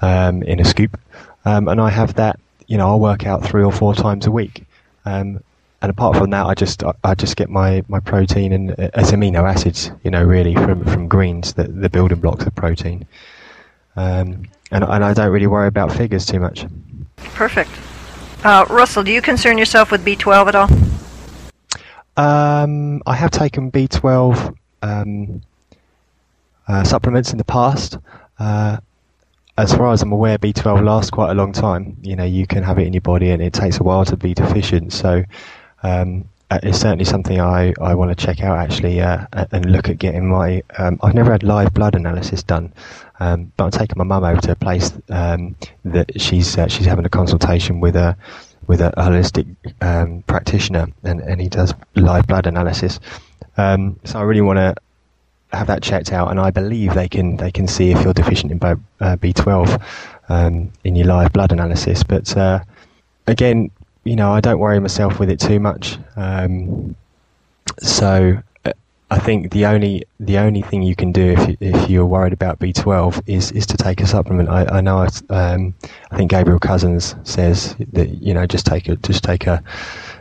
um, 0.00 0.44
in 0.44 0.60
a 0.60 0.64
scoop, 0.64 0.98
um, 1.44 1.66
and 1.68 1.80
I 1.80 1.90
have 1.90 2.14
that. 2.14 2.38
You 2.68 2.78
know, 2.78 2.86
I'll 2.88 3.00
work 3.00 3.26
out 3.26 3.44
three 3.44 3.64
or 3.64 3.72
four 3.72 3.94
times 3.94 4.26
a 4.26 4.30
week. 4.30 4.64
Um, 5.04 5.40
and 5.82 5.90
apart 5.90 6.16
from 6.16 6.30
that, 6.30 6.46
I 6.46 6.54
just 6.54 6.82
I 7.04 7.14
just 7.14 7.36
get 7.36 7.50
my, 7.50 7.84
my 7.88 8.00
protein 8.00 8.52
and 8.52 8.70
uh, 8.72 8.90
as 8.94 9.12
amino 9.12 9.48
acids, 9.48 9.90
you 10.02 10.10
know, 10.10 10.22
really 10.24 10.54
from 10.54 10.84
from 10.84 11.06
greens, 11.06 11.54
the 11.54 11.64
the 11.64 11.88
building 11.88 12.20
blocks 12.20 12.44
of 12.46 12.54
protein. 12.54 13.06
Um, 13.94 14.48
and 14.70 14.84
and 14.84 15.04
I 15.04 15.12
don't 15.14 15.30
really 15.30 15.46
worry 15.46 15.68
about 15.68 15.92
figures 15.92 16.26
too 16.26 16.40
much. 16.40 16.66
Perfect. 17.16 17.70
Uh, 18.44 18.64
Russell, 18.70 19.02
do 19.02 19.10
you 19.10 19.22
concern 19.22 19.58
yourself 19.58 19.90
with 19.90 20.04
B12 20.04 20.48
at 20.48 20.54
all? 20.54 20.68
Um, 22.16 23.02
I 23.06 23.14
have 23.14 23.30
taken 23.30 23.70
B12 23.70 24.56
um, 24.82 25.42
uh, 26.68 26.84
supplements 26.84 27.32
in 27.32 27.38
the 27.38 27.44
past. 27.44 27.98
Uh, 28.38 28.78
as 29.58 29.74
far 29.74 29.92
as 29.92 30.02
I'm 30.02 30.12
aware, 30.12 30.38
B12 30.38 30.84
lasts 30.84 31.10
quite 31.10 31.30
a 31.30 31.34
long 31.34 31.52
time. 31.52 31.96
You 32.02 32.16
know, 32.16 32.24
you 32.24 32.46
can 32.46 32.62
have 32.62 32.78
it 32.78 32.86
in 32.86 32.92
your 32.92 33.00
body, 33.00 33.30
and 33.30 33.42
it 33.42 33.52
takes 33.52 33.78
a 33.80 33.82
while 33.82 34.04
to 34.04 34.16
be 34.16 34.34
deficient. 34.34 34.92
So 34.92 35.24
um, 35.82 36.28
uh, 36.50 36.58
it's 36.62 36.78
certainly 36.78 37.04
something 37.04 37.40
I, 37.40 37.74
I 37.80 37.94
want 37.94 38.16
to 38.16 38.26
check 38.26 38.42
out 38.42 38.58
actually 38.58 39.00
uh, 39.00 39.26
and 39.52 39.72
look 39.72 39.88
at 39.88 39.98
getting 39.98 40.28
my. 40.28 40.62
Um, 40.78 40.98
I've 41.02 41.14
never 41.14 41.32
had 41.32 41.42
live 41.42 41.72
blood 41.74 41.94
analysis 41.94 42.42
done, 42.42 42.72
um, 43.20 43.52
but 43.56 43.64
I'm 43.64 43.70
taking 43.70 43.98
my 43.98 44.04
mum 44.04 44.24
over 44.24 44.40
to 44.40 44.52
a 44.52 44.56
place 44.56 44.92
um, 45.10 45.56
that 45.84 46.20
she's 46.20 46.56
uh, 46.58 46.68
she's 46.68 46.86
having 46.86 47.04
a 47.04 47.10
consultation 47.10 47.80
with 47.80 47.96
a 47.96 48.16
with 48.66 48.80
a 48.80 48.92
holistic 48.96 49.54
um, 49.80 50.22
practitioner, 50.22 50.88
and, 51.04 51.20
and 51.20 51.40
he 51.40 51.48
does 51.48 51.74
live 51.94 52.26
blood 52.26 52.46
analysis. 52.46 52.98
Um, 53.56 53.98
so 54.04 54.18
I 54.18 54.22
really 54.22 54.40
want 54.40 54.58
to 54.58 54.74
have 55.56 55.68
that 55.68 55.82
checked 55.82 56.12
out, 56.12 56.30
and 56.30 56.40
I 56.40 56.50
believe 56.50 56.94
they 56.94 57.08
can 57.08 57.36
they 57.36 57.50
can 57.50 57.68
see 57.68 57.90
if 57.90 58.02
you're 58.02 58.12
deficient 58.12 58.52
in 58.52 58.58
uh, 58.62 58.76
B12 59.16 59.82
um, 60.28 60.72
in 60.84 60.96
your 60.96 61.06
live 61.06 61.32
blood 61.32 61.52
analysis. 61.52 62.02
But 62.02 62.36
uh, 62.36 62.60
again, 63.26 63.70
you 64.04 64.16
know, 64.16 64.32
I 64.32 64.40
don't 64.40 64.58
worry 64.58 64.78
myself 64.80 65.18
with 65.18 65.30
it 65.30 65.40
too 65.40 65.60
much. 65.60 65.98
Um, 66.16 66.96
so 67.80 68.38
uh, 68.38 68.40
I 69.08 69.20
think 69.20 69.52
the 69.52 69.66
only 69.66 70.04
the 70.18 70.38
only 70.38 70.62
thing 70.62 70.82
you 70.82 70.96
can 70.96 71.12
do 71.12 71.30
if 71.30 71.56
if 71.60 71.88
you're 71.88 72.06
worried 72.06 72.32
about 72.32 72.58
B12 72.58 73.22
is 73.26 73.52
is 73.52 73.64
to 73.66 73.76
take 73.76 74.00
a 74.00 74.06
supplement. 74.06 74.48
I, 74.48 74.64
I 74.64 74.80
know 74.80 75.06
um, 75.30 75.74
I 76.10 76.16
think 76.16 76.32
Gabriel 76.32 76.58
Cousens 76.58 77.14
says 77.26 77.76
that 77.92 78.20
you 78.20 78.34
know 78.34 78.46
just 78.46 78.66
take 78.66 78.88
a 78.88 78.96
just 78.96 79.22
take 79.22 79.46
a 79.46 79.62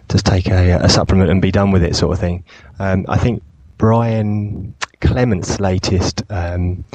just 0.10 0.26
take 0.26 0.48
a, 0.50 0.80
a 0.84 0.89
supplement 0.89 1.32
and 1.32 1.41
be 1.41 1.52
done 1.52 1.71
with 1.71 1.84
it 1.84 1.95
sort 1.95 2.13
of 2.13 2.19
thing. 2.19 2.43
Um, 2.78 3.06
I 3.10 3.17
think 3.17 3.41
Brian 3.80 4.76
Clement's 5.02 5.60
latest 5.60 6.21
um, 6.30 6.86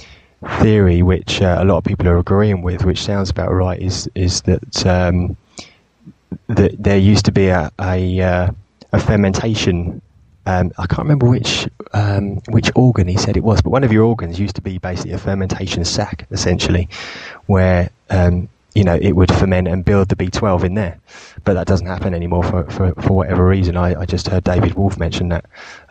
theory, 0.60 1.02
which 1.02 1.42
uh, 1.42 1.58
a 1.60 1.64
lot 1.64 1.78
of 1.78 1.84
people 1.84 2.06
are 2.06 2.18
agreeing 2.18 2.62
with, 2.62 2.84
which 2.84 3.02
sounds 3.02 3.30
about 3.30 3.50
right, 3.52 3.80
is 3.80 4.08
is 4.14 4.42
that 4.42 4.86
um, 4.86 5.36
that 6.46 6.80
there 6.80 6.98
used 6.98 7.24
to 7.24 7.32
be 7.32 7.48
a 7.48 7.72
a, 7.80 8.20
uh, 8.20 8.50
a 8.92 9.00
fermentation. 9.00 10.00
Um, 10.46 10.72
I 10.78 10.86
can't 10.86 11.00
remember 11.00 11.28
which 11.28 11.68
um, 11.92 12.36
which 12.48 12.70
organ 12.74 13.06
he 13.06 13.16
said 13.16 13.36
it 13.36 13.44
was, 13.44 13.60
but 13.60 13.70
one 13.70 13.84
of 13.84 13.92
your 13.92 14.04
organs 14.04 14.40
used 14.40 14.56
to 14.56 14.62
be 14.62 14.78
basically 14.78 15.12
a 15.12 15.18
fermentation 15.18 15.84
sac, 15.84 16.26
essentially, 16.30 16.88
where 17.46 17.90
um, 18.08 18.48
you 18.74 18.84
know 18.84 18.94
it 18.94 19.12
would 19.12 19.32
ferment 19.32 19.68
and 19.68 19.84
build 19.84 20.08
the 20.08 20.16
B12 20.16 20.64
in 20.64 20.74
there. 20.74 20.98
But 21.44 21.54
that 21.54 21.66
doesn't 21.66 21.86
happen 21.86 22.14
anymore 22.14 22.42
for, 22.42 22.64
for, 22.70 22.92
for 22.94 23.12
whatever 23.16 23.46
reason. 23.46 23.76
I, 23.76 24.00
I 24.00 24.04
just 24.06 24.28
heard 24.28 24.44
David 24.44 24.74
Wolfe 24.74 24.98
mention 24.98 25.28
that 25.30 25.44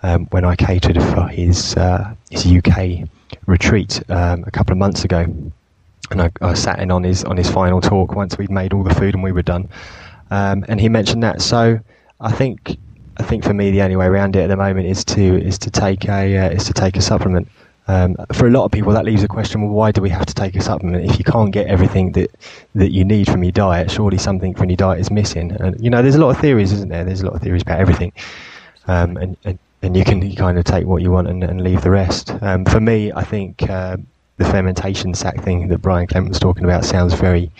um, 0.03 0.25
when 0.27 0.45
I 0.45 0.55
catered 0.55 1.01
for 1.01 1.27
his 1.27 1.75
uh, 1.75 2.13
his 2.29 2.45
UK 2.45 3.07
retreat 3.45 4.01
um, 4.09 4.43
a 4.47 4.51
couple 4.51 4.71
of 4.71 4.77
months 4.77 5.03
ago, 5.05 5.25
and 6.11 6.21
I, 6.21 6.31
I 6.41 6.53
sat 6.53 6.79
in 6.79 6.91
on 6.91 7.03
his 7.03 7.23
on 7.23 7.37
his 7.37 7.49
final 7.49 7.81
talk 7.81 8.15
once 8.15 8.37
we'd 8.37 8.51
made 8.51 8.73
all 8.73 8.83
the 8.83 8.95
food 8.95 9.13
and 9.13 9.23
we 9.23 9.31
were 9.31 9.43
done 9.43 9.69
um, 10.31 10.65
and 10.67 10.79
he 10.79 10.89
mentioned 10.89 11.23
that. 11.23 11.41
So 11.41 11.79
I 12.19 12.31
think 12.31 12.77
I 13.19 13.23
think 13.23 13.43
for 13.43 13.53
me 13.53 13.69
the 13.69 13.81
only 13.81 13.95
way 13.95 14.05
around 14.05 14.35
it 14.35 14.41
at 14.41 14.47
the 14.47 14.55
moment 14.57 14.87
is 14.87 15.03
to 15.05 15.21
is 15.21 15.57
to 15.59 15.69
take 15.69 16.07
a 16.07 16.37
uh, 16.37 16.49
is 16.49 16.65
to 16.65 16.73
take 16.73 16.97
a 16.97 17.01
supplement. 17.01 17.47
Um, 17.87 18.15
for 18.33 18.45
a 18.45 18.51
lot 18.51 18.65
of 18.65 18.71
people, 18.71 18.93
that 18.93 19.03
leaves 19.03 19.23
a 19.23 19.27
question: 19.27 19.61
Well, 19.61 19.71
why 19.71 19.91
do 19.91 20.01
we 20.01 20.09
have 20.09 20.25
to 20.27 20.33
take 20.33 20.55
a 20.55 20.61
supplement 20.61 21.09
if 21.09 21.17
you 21.17 21.25
can't 21.25 21.51
get 21.51 21.67
everything 21.67 22.11
that 22.13 22.29
that 22.75 22.91
you 22.91 23.03
need 23.03 23.27
from 23.27 23.43
your 23.43 23.51
diet? 23.51 23.91
Surely 23.91 24.17
something 24.17 24.53
from 24.53 24.69
your 24.69 24.77
diet 24.77 24.99
is 24.99 25.11
missing. 25.11 25.51
And 25.59 25.79
you 25.83 25.89
know, 25.89 26.01
there's 26.01 26.15
a 26.15 26.19
lot 26.19 26.29
of 26.29 26.39
theories, 26.39 26.71
isn't 26.71 26.89
there? 26.89 27.03
There's 27.03 27.21
a 27.21 27.25
lot 27.25 27.33
of 27.35 27.41
theories 27.41 27.63
about 27.63 27.79
everything, 27.79 28.13
um, 28.87 29.17
and, 29.17 29.37
and 29.43 29.59
and 29.81 29.97
you 29.97 30.03
can 30.03 30.35
kind 30.35 30.57
of 30.57 30.65
take 30.65 30.85
what 30.85 31.01
you 31.01 31.11
want 31.11 31.27
and, 31.27 31.43
and 31.43 31.61
leave 31.61 31.81
the 31.81 31.89
rest. 31.89 32.31
Um, 32.41 32.65
for 32.65 32.79
me, 32.79 33.11
I 33.11 33.23
think 33.23 33.69
uh, 33.69 33.97
the 34.37 34.45
fermentation 34.45 35.13
sac 35.13 35.41
thing 35.43 35.67
that 35.69 35.79
Brian 35.79 36.07
Clement 36.07 36.29
was 36.29 36.39
talking 36.39 36.63
about 36.65 36.85
sounds 36.85 37.13
very 37.13 37.51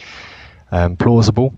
um, 0.71 0.95
plausible. 0.95 1.53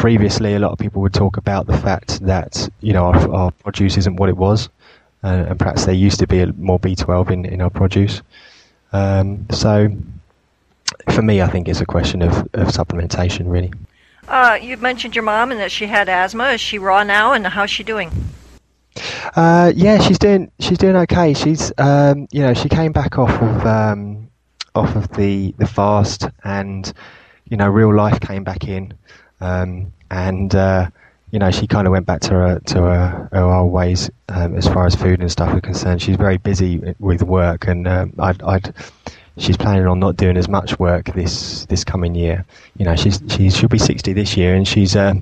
Previously, 0.00 0.54
a 0.54 0.58
lot 0.58 0.72
of 0.72 0.78
people 0.78 1.02
would 1.02 1.12
talk 1.12 1.36
about 1.36 1.66
the 1.66 1.76
fact 1.76 2.24
that 2.24 2.70
you 2.80 2.94
know 2.94 3.04
our, 3.04 3.34
our 3.34 3.50
produce 3.50 3.98
isn't 3.98 4.16
what 4.16 4.30
it 4.30 4.36
was, 4.38 4.70
and, 5.22 5.46
and, 5.48 5.58
perhaps 5.58 5.84
there 5.84 5.94
used 5.94 6.18
to 6.20 6.26
be 6.26 6.46
more 6.52 6.80
B12 6.80 7.30
in, 7.30 7.44
in 7.44 7.60
our 7.60 7.68
produce. 7.68 8.22
Um, 8.94 9.46
so, 9.50 9.94
for 11.10 11.20
me, 11.20 11.42
I 11.42 11.48
think 11.48 11.68
it's 11.68 11.82
a 11.82 11.84
question 11.84 12.22
of, 12.22 12.32
of 12.54 12.68
supplementation, 12.68 13.50
really. 13.52 13.74
Uh, 14.26 14.58
you 14.62 14.78
mentioned 14.78 15.14
your 15.14 15.22
mom 15.22 15.50
and 15.50 15.60
that 15.60 15.70
she 15.70 15.86
had 15.86 16.08
asthma. 16.08 16.52
Is 16.52 16.62
she 16.62 16.78
raw 16.78 17.02
now, 17.02 17.34
and 17.34 17.46
how's 17.46 17.70
she 17.70 17.84
doing? 17.84 18.10
Uh, 19.36 19.70
yeah, 19.76 20.00
she's 20.00 20.18
doing 20.18 20.50
she's 20.60 20.78
doing 20.78 20.96
okay. 20.96 21.34
She's 21.34 21.72
um, 21.76 22.26
you 22.32 22.40
know 22.40 22.54
she 22.54 22.70
came 22.70 22.92
back 22.92 23.18
off 23.18 23.32
of 23.42 23.66
um, 23.66 24.30
off 24.74 24.96
of 24.96 25.08
the 25.12 25.54
the 25.58 25.66
fast, 25.66 26.26
and 26.42 26.90
you 27.50 27.58
know 27.58 27.68
real 27.68 27.94
life 27.94 28.18
came 28.20 28.44
back 28.44 28.66
in. 28.66 28.94
Um, 29.40 29.92
and 30.10 30.54
uh, 30.54 30.90
you 31.30 31.38
know, 31.38 31.50
she 31.50 31.66
kind 31.66 31.86
of 31.86 31.92
went 31.92 32.06
back 32.06 32.20
to 32.22 32.30
her 32.30 32.58
to 32.58 32.82
her, 32.82 33.28
her 33.32 33.44
old 33.44 33.72
ways 33.72 34.10
um, 34.28 34.56
as 34.56 34.66
far 34.66 34.86
as 34.86 34.94
food 34.94 35.20
and 35.20 35.30
stuff 35.30 35.54
are 35.54 35.60
concerned. 35.60 36.02
She's 36.02 36.16
very 36.16 36.38
busy 36.38 36.94
with 36.98 37.22
work, 37.22 37.68
and 37.68 37.86
um, 37.86 38.12
I'd, 38.18 38.42
I'd, 38.42 38.74
she's 39.38 39.56
planning 39.56 39.86
on 39.86 40.00
not 40.00 40.16
doing 40.16 40.36
as 40.36 40.48
much 40.48 40.78
work 40.78 41.06
this 41.14 41.66
this 41.66 41.84
coming 41.84 42.14
year. 42.14 42.44
You 42.76 42.84
know, 42.84 42.96
she's 42.96 43.22
she 43.28 43.50
she'll 43.50 43.68
be 43.68 43.78
sixty 43.78 44.12
this 44.12 44.36
year, 44.36 44.54
and 44.54 44.66
she's 44.66 44.96
uh, 44.96 45.14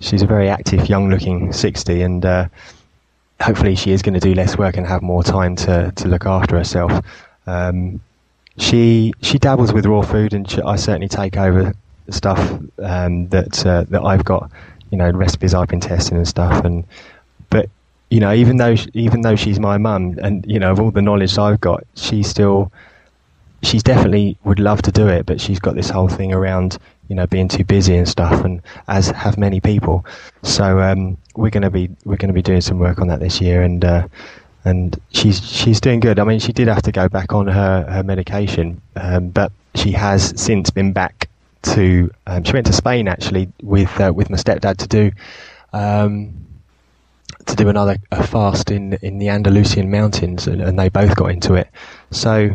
she's 0.00 0.22
a 0.22 0.26
very 0.26 0.48
active, 0.48 0.88
young-looking 0.88 1.52
sixty, 1.52 2.00
and 2.02 2.24
uh, 2.24 2.48
hopefully 3.40 3.74
she 3.74 3.92
is 3.92 4.00
going 4.00 4.14
to 4.14 4.20
do 4.20 4.34
less 4.34 4.56
work 4.56 4.76
and 4.78 4.86
have 4.86 5.02
more 5.02 5.22
time 5.22 5.54
to 5.56 5.92
to 5.96 6.08
look 6.08 6.24
after 6.24 6.56
herself. 6.56 7.04
Um, 7.46 8.00
she 8.56 9.12
she 9.20 9.38
dabbles 9.38 9.74
with 9.74 9.84
raw 9.84 10.02
food, 10.02 10.32
and 10.32 10.50
she, 10.50 10.62
I 10.62 10.76
certainly 10.76 11.08
take 11.08 11.36
over 11.36 11.74
stuff 12.10 12.38
um, 12.78 13.28
that 13.28 13.64
uh, 13.66 13.84
that 13.88 14.02
I've 14.02 14.24
got, 14.24 14.50
you 14.90 14.98
know, 14.98 15.10
recipes 15.10 15.54
I've 15.54 15.68
been 15.68 15.80
testing 15.80 16.16
and 16.16 16.28
stuff. 16.28 16.64
And 16.64 16.84
but 17.50 17.68
you 18.10 18.20
know, 18.20 18.32
even 18.32 18.56
though 18.56 18.76
even 18.94 19.22
though 19.22 19.36
she's 19.36 19.58
my 19.58 19.78
mum, 19.78 20.18
and 20.22 20.44
you 20.46 20.58
know, 20.58 20.72
of 20.72 20.80
all 20.80 20.90
the 20.90 21.02
knowledge 21.02 21.38
I've 21.38 21.60
got, 21.60 21.84
she 21.94 22.22
still 22.22 22.72
she's 23.62 23.82
definitely 23.82 24.36
would 24.44 24.58
love 24.58 24.82
to 24.82 24.92
do 24.92 25.08
it, 25.08 25.26
but 25.26 25.40
she's 25.40 25.60
got 25.60 25.74
this 25.74 25.90
whole 25.90 26.08
thing 26.08 26.32
around 26.32 26.78
you 27.08 27.16
know 27.16 27.26
being 27.26 27.48
too 27.48 27.64
busy 27.64 27.96
and 27.96 28.08
stuff, 28.08 28.44
and 28.44 28.60
as 28.88 29.08
have 29.08 29.38
many 29.38 29.60
people. 29.60 30.04
So 30.42 30.80
um, 30.80 31.16
we're 31.36 31.50
gonna 31.50 31.70
be 31.70 31.90
we're 32.04 32.16
gonna 32.16 32.32
be 32.32 32.42
doing 32.42 32.60
some 32.60 32.78
work 32.78 32.98
on 33.00 33.08
that 33.08 33.20
this 33.20 33.40
year, 33.40 33.62
and 33.62 33.84
uh, 33.84 34.08
and 34.64 34.98
she's 35.10 35.42
she's 35.46 35.80
doing 35.80 36.00
good. 36.00 36.18
I 36.18 36.24
mean, 36.24 36.38
she 36.38 36.52
did 36.52 36.68
have 36.68 36.82
to 36.82 36.92
go 36.92 37.08
back 37.08 37.32
on 37.32 37.46
her 37.46 37.84
her 37.90 38.02
medication, 38.02 38.80
um, 38.96 39.30
but 39.30 39.52
she 39.74 39.92
has 39.92 40.32
since 40.40 40.70
been 40.70 40.92
back 40.92 41.28
to 41.62 42.10
um, 42.26 42.44
she 42.44 42.52
went 42.52 42.66
to 42.66 42.72
Spain 42.72 43.08
actually 43.08 43.50
with 43.62 44.00
uh, 44.00 44.12
with 44.14 44.30
my 44.30 44.36
stepdad 44.36 44.76
to 44.78 44.88
do 44.88 45.12
um, 45.72 46.34
to 47.46 47.56
do 47.56 47.68
another 47.68 47.96
fast 48.24 48.70
in 48.70 48.94
in 49.02 49.18
the 49.18 49.28
Andalusian 49.28 49.90
mountains, 49.90 50.46
and, 50.46 50.60
and 50.60 50.78
they 50.78 50.88
both 50.88 51.16
got 51.16 51.30
into 51.30 51.54
it. 51.54 51.68
So 52.10 52.50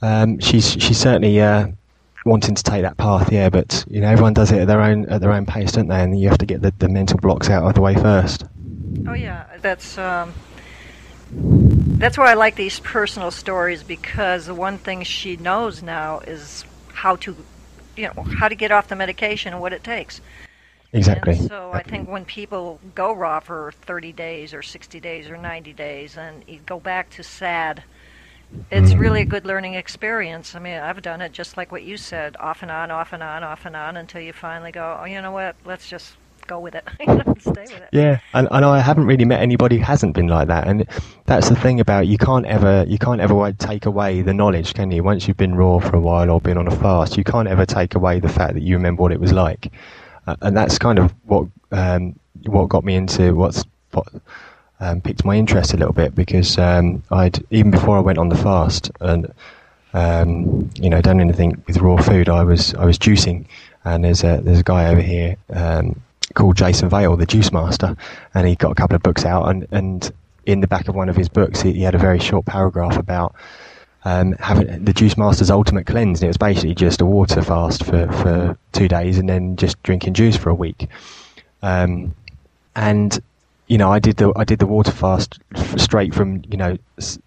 um, 0.00 0.38
she's 0.40 0.72
she's 0.72 0.98
certainly 0.98 1.40
uh, 1.40 1.68
wanting 2.24 2.54
to 2.54 2.62
take 2.62 2.82
that 2.82 2.96
path, 2.96 3.32
yeah. 3.32 3.48
But 3.48 3.84
you 3.88 4.00
know, 4.00 4.08
everyone 4.08 4.34
does 4.34 4.52
it 4.52 4.60
at 4.60 4.66
their 4.66 4.80
own 4.80 5.06
at 5.06 5.20
their 5.20 5.32
own 5.32 5.46
pace, 5.46 5.72
don't 5.72 5.88
they? 5.88 6.02
And 6.02 6.18
you 6.18 6.28
have 6.28 6.38
to 6.38 6.46
get 6.46 6.62
the, 6.62 6.72
the 6.78 6.88
mental 6.88 7.18
blocks 7.18 7.50
out 7.50 7.64
of 7.64 7.74
the 7.74 7.80
way 7.80 7.94
first. 7.94 8.44
Oh 9.06 9.14
yeah, 9.14 9.46
that's. 9.60 9.98
Um, 9.98 10.32
that's 11.34 12.18
why 12.18 12.30
I 12.30 12.34
like 12.34 12.56
these 12.56 12.78
personal 12.80 13.30
stories 13.30 13.82
because 13.82 14.46
the 14.46 14.54
one 14.54 14.76
thing 14.76 15.02
she 15.02 15.36
knows 15.36 15.82
now 15.82 16.18
is 16.20 16.64
how 16.92 17.16
to, 17.16 17.36
you 17.96 18.06
know, 18.16 18.24
how 18.28 18.48
to 18.48 18.54
get 18.56 18.72
off 18.72 18.88
the 18.88 18.96
medication 18.96 19.52
and 19.52 19.62
what 19.62 19.72
it 19.72 19.84
takes. 19.84 20.20
Exactly. 20.92 21.22
And 21.22 21.34
so 21.34 21.72
I 21.72 21.82
think 21.82 22.08
when 22.08 22.24
people 22.24 22.80
go 22.94 23.12
raw 23.12 23.40
for 23.40 23.72
30 23.72 24.12
days 24.12 24.54
or 24.54 24.62
60 24.62 25.00
days 25.00 25.30
or 25.30 25.36
90 25.36 25.72
days 25.72 26.16
and 26.16 26.44
you 26.46 26.60
go 26.60 26.80
back 26.80 27.10
to 27.10 27.22
sad, 27.22 27.84
it's 28.70 28.94
Mm. 28.94 28.98
really 28.98 29.22
a 29.22 29.26
good 29.26 29.46
learning 29.46 29.74
experience. 29.74 30.54
I 30.54 30.60
mean, 30.60 30.78
I've 30.80 31.02
done 31.02 31.22
it 31.22 31.32
just 31.32 31.56
like 31.56 31.72
what 31.72 31.84
you 31.84 31.96
said, 31.98 32.36
off 32.40 32.62
and 32.62 32.70
on, 32.70 32.90
off 32.90 33.12
and 33.12 33.22
on, 33.22 33.44
off 33.44 33.66
and 33.66 33.76
on, 33.76 33.96
until 33.96 34.22
you 34.22 34.32
finally 34.32 34.72
go, 34.72 34.98
oh, 35.00 35.04
you 35.06 35.20
know 35.22 35.32
what? 35.32 35.56
Let's 35.64 35.88
just 35.88 36.18
go 36.46 36.60
with 36.60 36.74
it. 36.74 36.84
Stay 37.40 37.62
with 37.62 37.72
it. 37.72 37.88
Yeah, 37.92 38.20
and, 38.34 38.48
and 38.50 38.64
I 38.64 38.80
haven't 38.80 39.06
really 39.06 39.24
met 39.24 39.40
anybody 39.40 39.78
who 39.78 39.84
hasn't 39.84 40.14
been 40.14 40.28
like 40.28 40.48
that, 40.48 40.66
and 40.66 40.86
that's 41.26 41.48
the 41.48 41.56
thing 41.56 41.80
about 41.80 42.06
you 42.06 42.18
can't 42.18 42.46
ever 42.46 42.84
you 42.88 42.98
can't 42.98 43.20
ever 43.20 43.52
take 43.52 43.86
away 43.86 44.22
the 44.22 44.34
knowledge, 44.34 44.74
can 44.74 44.90
you? 44.90 45.02
Once 45.02 45.26
you've 45.26 45.36
been 45.36 45.54
raw 45.54 45.78
for 45.78 45.96
a 45.96 46.00
while 46.00 46.30
or 46.30 46.40
been 46.40 46.58
on 46.58 46.68
a 46.68 46.76
fast, 46.76 47.16
you 47.16 47.24
can't 47.24 47.48
ever 47.48 47.66
take 47.66 47.94
away 47.94 48.20
the 48.20 48.28
fact 48.28 48.54
that 48.54 48.62
you 48.62 48.76
remember 48.76 49.02
what 49.02 49.12
it 49.12 49.20
was 49.20 49.32
like, 49.32 49.72
uh, 50.26 50.36
and 50.42 50.56
that's 50.56 50.78
kind 50.78 50.98
of 50.98 51.12
what 51.24 51.46
um, 51.70 52.18
what 52.46 52.68
got 52.68 52.84
me 52.84 52.94
into 52.94 53.34
what's 53.34 53.64
what 53.92 54.06
um, 54.80 55.00
piqued 55.00 55.24
my 55.24 55.36
interest 55.36 55.72
a 55.72 55.76
little 55.76 55.92
bit 55.92 56.14
because 56.14 56.58
um, 56.58 57.02
I'd 57.10 57.44
even 57.50 57.70
before 57.70 57.96
I 57.96 58.00
went 58.00 58.18
on 58.18 58.28
the 58.28 58.36
fast 58.36 58.90
and 59.00 59.32
um, 59.94 60.70
you 60.74 60.90
know 60.90 61.00
done 61.00 61.20
anything 61.20 61.62
with 61.66 61.78
raw 61.78 62.00
food, 62.00 62.28
I 62.28 62.42
was 62.42 62.74
I 62.74 62.84
was 62.84 62.98
juicing, 62.98 63.46
and 63.84 64.04
there's 64.04 64.24
a 64.24 64.40
there's 64.42 64.60
a 64.60 64.64
guy 64.64 64.88
over 64.90 65.00
here. 65.00 65.36
Um, 65.50 66.00
called 66.34 66.56
Jason 66.56 66.88
Vale, 66.88 67.16
the 67.16 67.26
Juice 67.26 67.52
Master, 67.52 67.96
and 68.34 68.46
he 68.46 68.54
got 68.54 68.72
a 68.72 68.74
couple 68.74 68.96
of 68.96 69.02
books 69.02 69.24
out. 69.24 69.48
And, 69.48 69.66
and 69.70 70.12
in 70.46 70.60
the 70.60 70.66
back 70.66 70.88
of 70.88 70.94
one 70.94 71.08
of 71.08 71.16
his 71.16 71.28
books, 71.28 71.60
he, 71.60 71.72
he 71.72 71.82
had 71.82 71.94
a 71.94 71.98
very 71.98 72.18
short 72.18 72.46
paragraph 72.46 72.96
about 72.96 73.34
um, 74.04 74.32
having 74.32 74.84
the 74.84 74.92
Juice 74.92 75.16
Master's 75.16 75.50
ultimate 75.50 75.86
cleanse. 75.86 76.20
And 76.20 76.26
it 76.26 76.28
was 76.28 76.38
basically 76.38 76.74
just 76.74 77.00
a 77.00 77.06
water 77.06 77.42
fast 77.42 77.84
for, 77.84 78.10
for 78.12 78.58
two 78.72 78.88
days 78.88 79.18
and 79.18 79.28
then 79.28 79.56
just 79.56 79.82
drinking 79.82 80.14
juice 80.14 80.36
for 80.36 80.50
a 80.50 80.54
week. 80.54 80.88
Um, 81.62 82.14
and 82.74 83.20
you 83.68 83.78
know, 83.78 83.90
I 83.90 84.00
did 84.00 84.16
the 84.16 84.32
I 84.36 84.44
did 84.44 84.58
the 84.58 84.66
water 84.66 84.90
fast 84.90 85.38
straight 85.76 86.14
from 86.14 86.42
you 86.50 86.56
know 86.56 86.76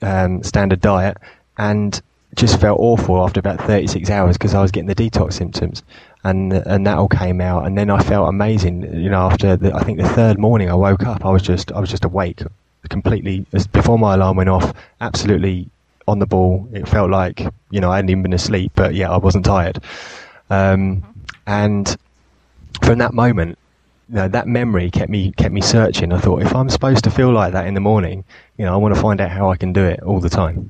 um, 0.02 0.44
standard 0.44 0.82
diet, 0.82 1.18
and 1.58 2.00
just 2.36 2.60
felt 2.60 2.80
awful 2.80 3.24
after 3.24 3.40
about 3.40 3.60
36 3.62 4.10
hours 4.10 4.38
because 4.38 4.54
I 4.54 4.62
was 4.62 4.70
getting 4.70 4.88
the 4.88 4.96
detox 4.96 5.34
symptoms, 5.34 5.84
and 6.26 6.52
and 6.54 6.88
that 6.88 6.98
all 6.98 7.08
came 7.08 7.40
out, 7.40 7.66
and 7.66 7.78
then 7.78 7.90
I 7.92 8.02
felt 8.02 8.28
amazing. 8.28 8.82
You 8.82 9.12
know, 9.12 9.22
after 9.22 9.56
the, 9.56 9.74
I 9.74 9.84
think 9.84 10.00
the 10.00 10.10
third 10.10 10.40
morning 10.40 10.70
I 10.72 10.74
woke 10.74 11.04
up, 11.04 11.24
I 11.24 11.30
was 11.30 11.44
just 11.44 11.72
I 11.72 11.80
was 11.80 11.90
just 11.90 12.04
awake, 12.04 12.42
completely 12.90 13.46
before 13.72 14.00
my 14.00 14.16
alarm 14.16 14.36
went 14.38 14.50
off, 14.50 14.74
absolutely 15.02 15.70
on 16.08 16.18
the 16.18 16.26
ball. 16.26 16.68
It 16.74 16.90
felt 16.90 17.12
like 17.12 17.42
you 17.70 17.80
know 17.80 17.92
I 17.92 17.98
hadn't 17.98 18.10
even 18.10 18.24
been 18.24 18.34
asleep, 18.34 18.72
but 18.76 18.96
yeah, 18.96 19.12
I 19.12 19.18
wasn't 19.18 19.46
tired, 19.46 19.80
um, 20.50 21.04
and 21.48 21.96
from 22.84 22.98
that 22.98 23.14
moment. 23.14 23.58
You 24.08 24.18
know, 24.18 24.28
that 24.28 24.48
memory 24.48 24.92
kept 24.92 25.10
me 25.10 25.32
kept 25.32 25.52
me 25.52 25.62
searching. 25.62 26.14
I 26.14 26.20
thought 26.20 26.44
if 26.44 26.54
I'm 26.56 26.70
supposed 26.70 27.04
to 27.06 27.10
feel 27.10 27.32
like 27.32 27.54
that 27.54 27.66
in 27.66 27.74
the 27.74 27.80
morning, 27.80 28.24
you 28.56 28.64
know, 28.64 28.72
I 28.72 28.78
want 28.78 28.94
to 28.94 29.02
find 29.02 29.20
out 29.20 29.32
how 29.32 29.50
I 29.50 29.58
can 29.58 29.74
do 29.74 29.84
it 29.84 30.00
all 30.04 30.20
the 30.20 30.30
time. 30.30 30.70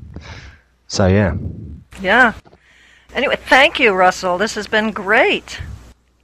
So 0.87 1.07
yeah, 1.07 1.35
Yeah. 2.01 2.31
Anyway, 3.15 3.38
thank 3.47 3.80
you, 3.80 3.93
Russell. 3.93 4.38
This 4.38 4.56
has 4.56 4.67
been 4.67 4.91
great. 4.91 5.62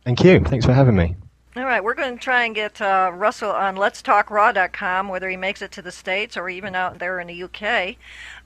thank 0.04 0.24
you. 0.24 0.42
Thanks 0.42 0.66
for 0.66 0.74
having 0.74 0.96
me. 0.96 1.16
All 1.56 1.66
right, 1.66 1.84
we're 1.84 1.96
going 1.96 2.18
to 2.18 2.24
try 2.24 2.46
and 2.46 2.54
get 2.56 2.82
uh, 2.82 3.12
Russell 3.14 3.52
on 3.52 3.76
letstalkraw.com, 3.76 5.08
whether 5.10 5.30
he 5.30 5.36
makes 5.38 5.62
it 5.62 5.72
to 5.72 5.82
the 5.82 5.92
States 5.92 6.38
or 6.38 6.50
even 6.50 6.76
out 6.76 7.00
there 7.00 7.20
in 7.20 7.28
the 7.28 7.44
UK. 7.44 7.96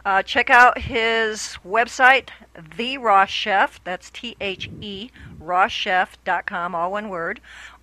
Uh, 0.05 0.21
check 0.23 0.49
out 0.49 0.79
his 0.79 1.57
website, 1.65 2.29
The 2.77 2.97
Raw 2.99 3.25
Chef. 3.25 3.79
That's 3.83 4.09
T 4.11 4.35
H 4.39 4.69
E, 4.81 5.09
rawchef.com, 5.39 6.73
all 6.75 6.91
one 6.91 7.09
word, 7.09 7.41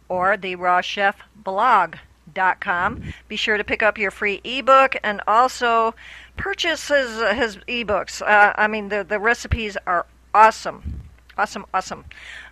or 0.09 0.37
The 0.37 0.55
Raw 0.57 0.81
Chef 0.81 1.17
blog.com. 1.37 3.03
Be 3.29 3.37
sure 3.37 3.57
to 3.57 3.65
pick 3.65 3.83
up 3.83 3.99
your 3.99 4.11
free 4.11 4.41
ebook 4.45 4.97
and 5.03 5.21
also 5.27 5.95
purchase 6.37 6.89
his, 6.89 7.11
his 7.35 7.57
ebooks. 7.69 8.23
Uh, 8.23 8.55
I 8.57 8.67
mean, 8.67 8.89
the, 8.89 9.05
the 9.05 9.21
recipes 9.21 9.77
are 9.87 10.07
awesome. 10.35 11.03
Awesome, 11.39 11.65
awesome. 11.73 12.05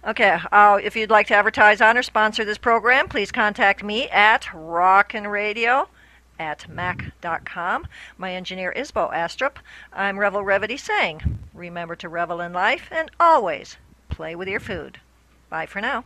Okay, 0.07 0.39
uh, 0.51 0.79
if 0.83 0.97
you'd 0.97 1.11
like 1.11 1.27
to 1.27 1.35
advertise 1.35 1.83
on 1.83 1.99
or 1.99 2.03
sponsor 2.03 2.45
this 2.45 2.57
program, 2.57 3.09
please 3.09 3.31
contact 3.31 3.85
me 3.85 4.09
at 4.09 4.49
Rockin' 4.55 5.27
Radio 5.27 5.89
at 6.39 6.67
mac.com. 6.69 7.87
My 8.17 8.35
engineer 8.35 8.73
is 8.73 8.91
Bo 8.91 9.11
Astrup. 9.13 9.57
I'm 9.93 10.19
Revel 10.19 10.43
Revity 10.43 10.81
saying, 10.81 11.39
remember 11.53 11.95
to 11.97 12.09
revel 12.09 12.41
in 12.41 12.55
life 12.55 12.89
and 12.91 13.11
always 13.21 13.77
play 14.09 14.35
with 14.35 14.49
your 14.49 14.61
food. 14.61 14.99
Bye 15.51 15.67
for 15.67 15.83
now. 15.83 16.05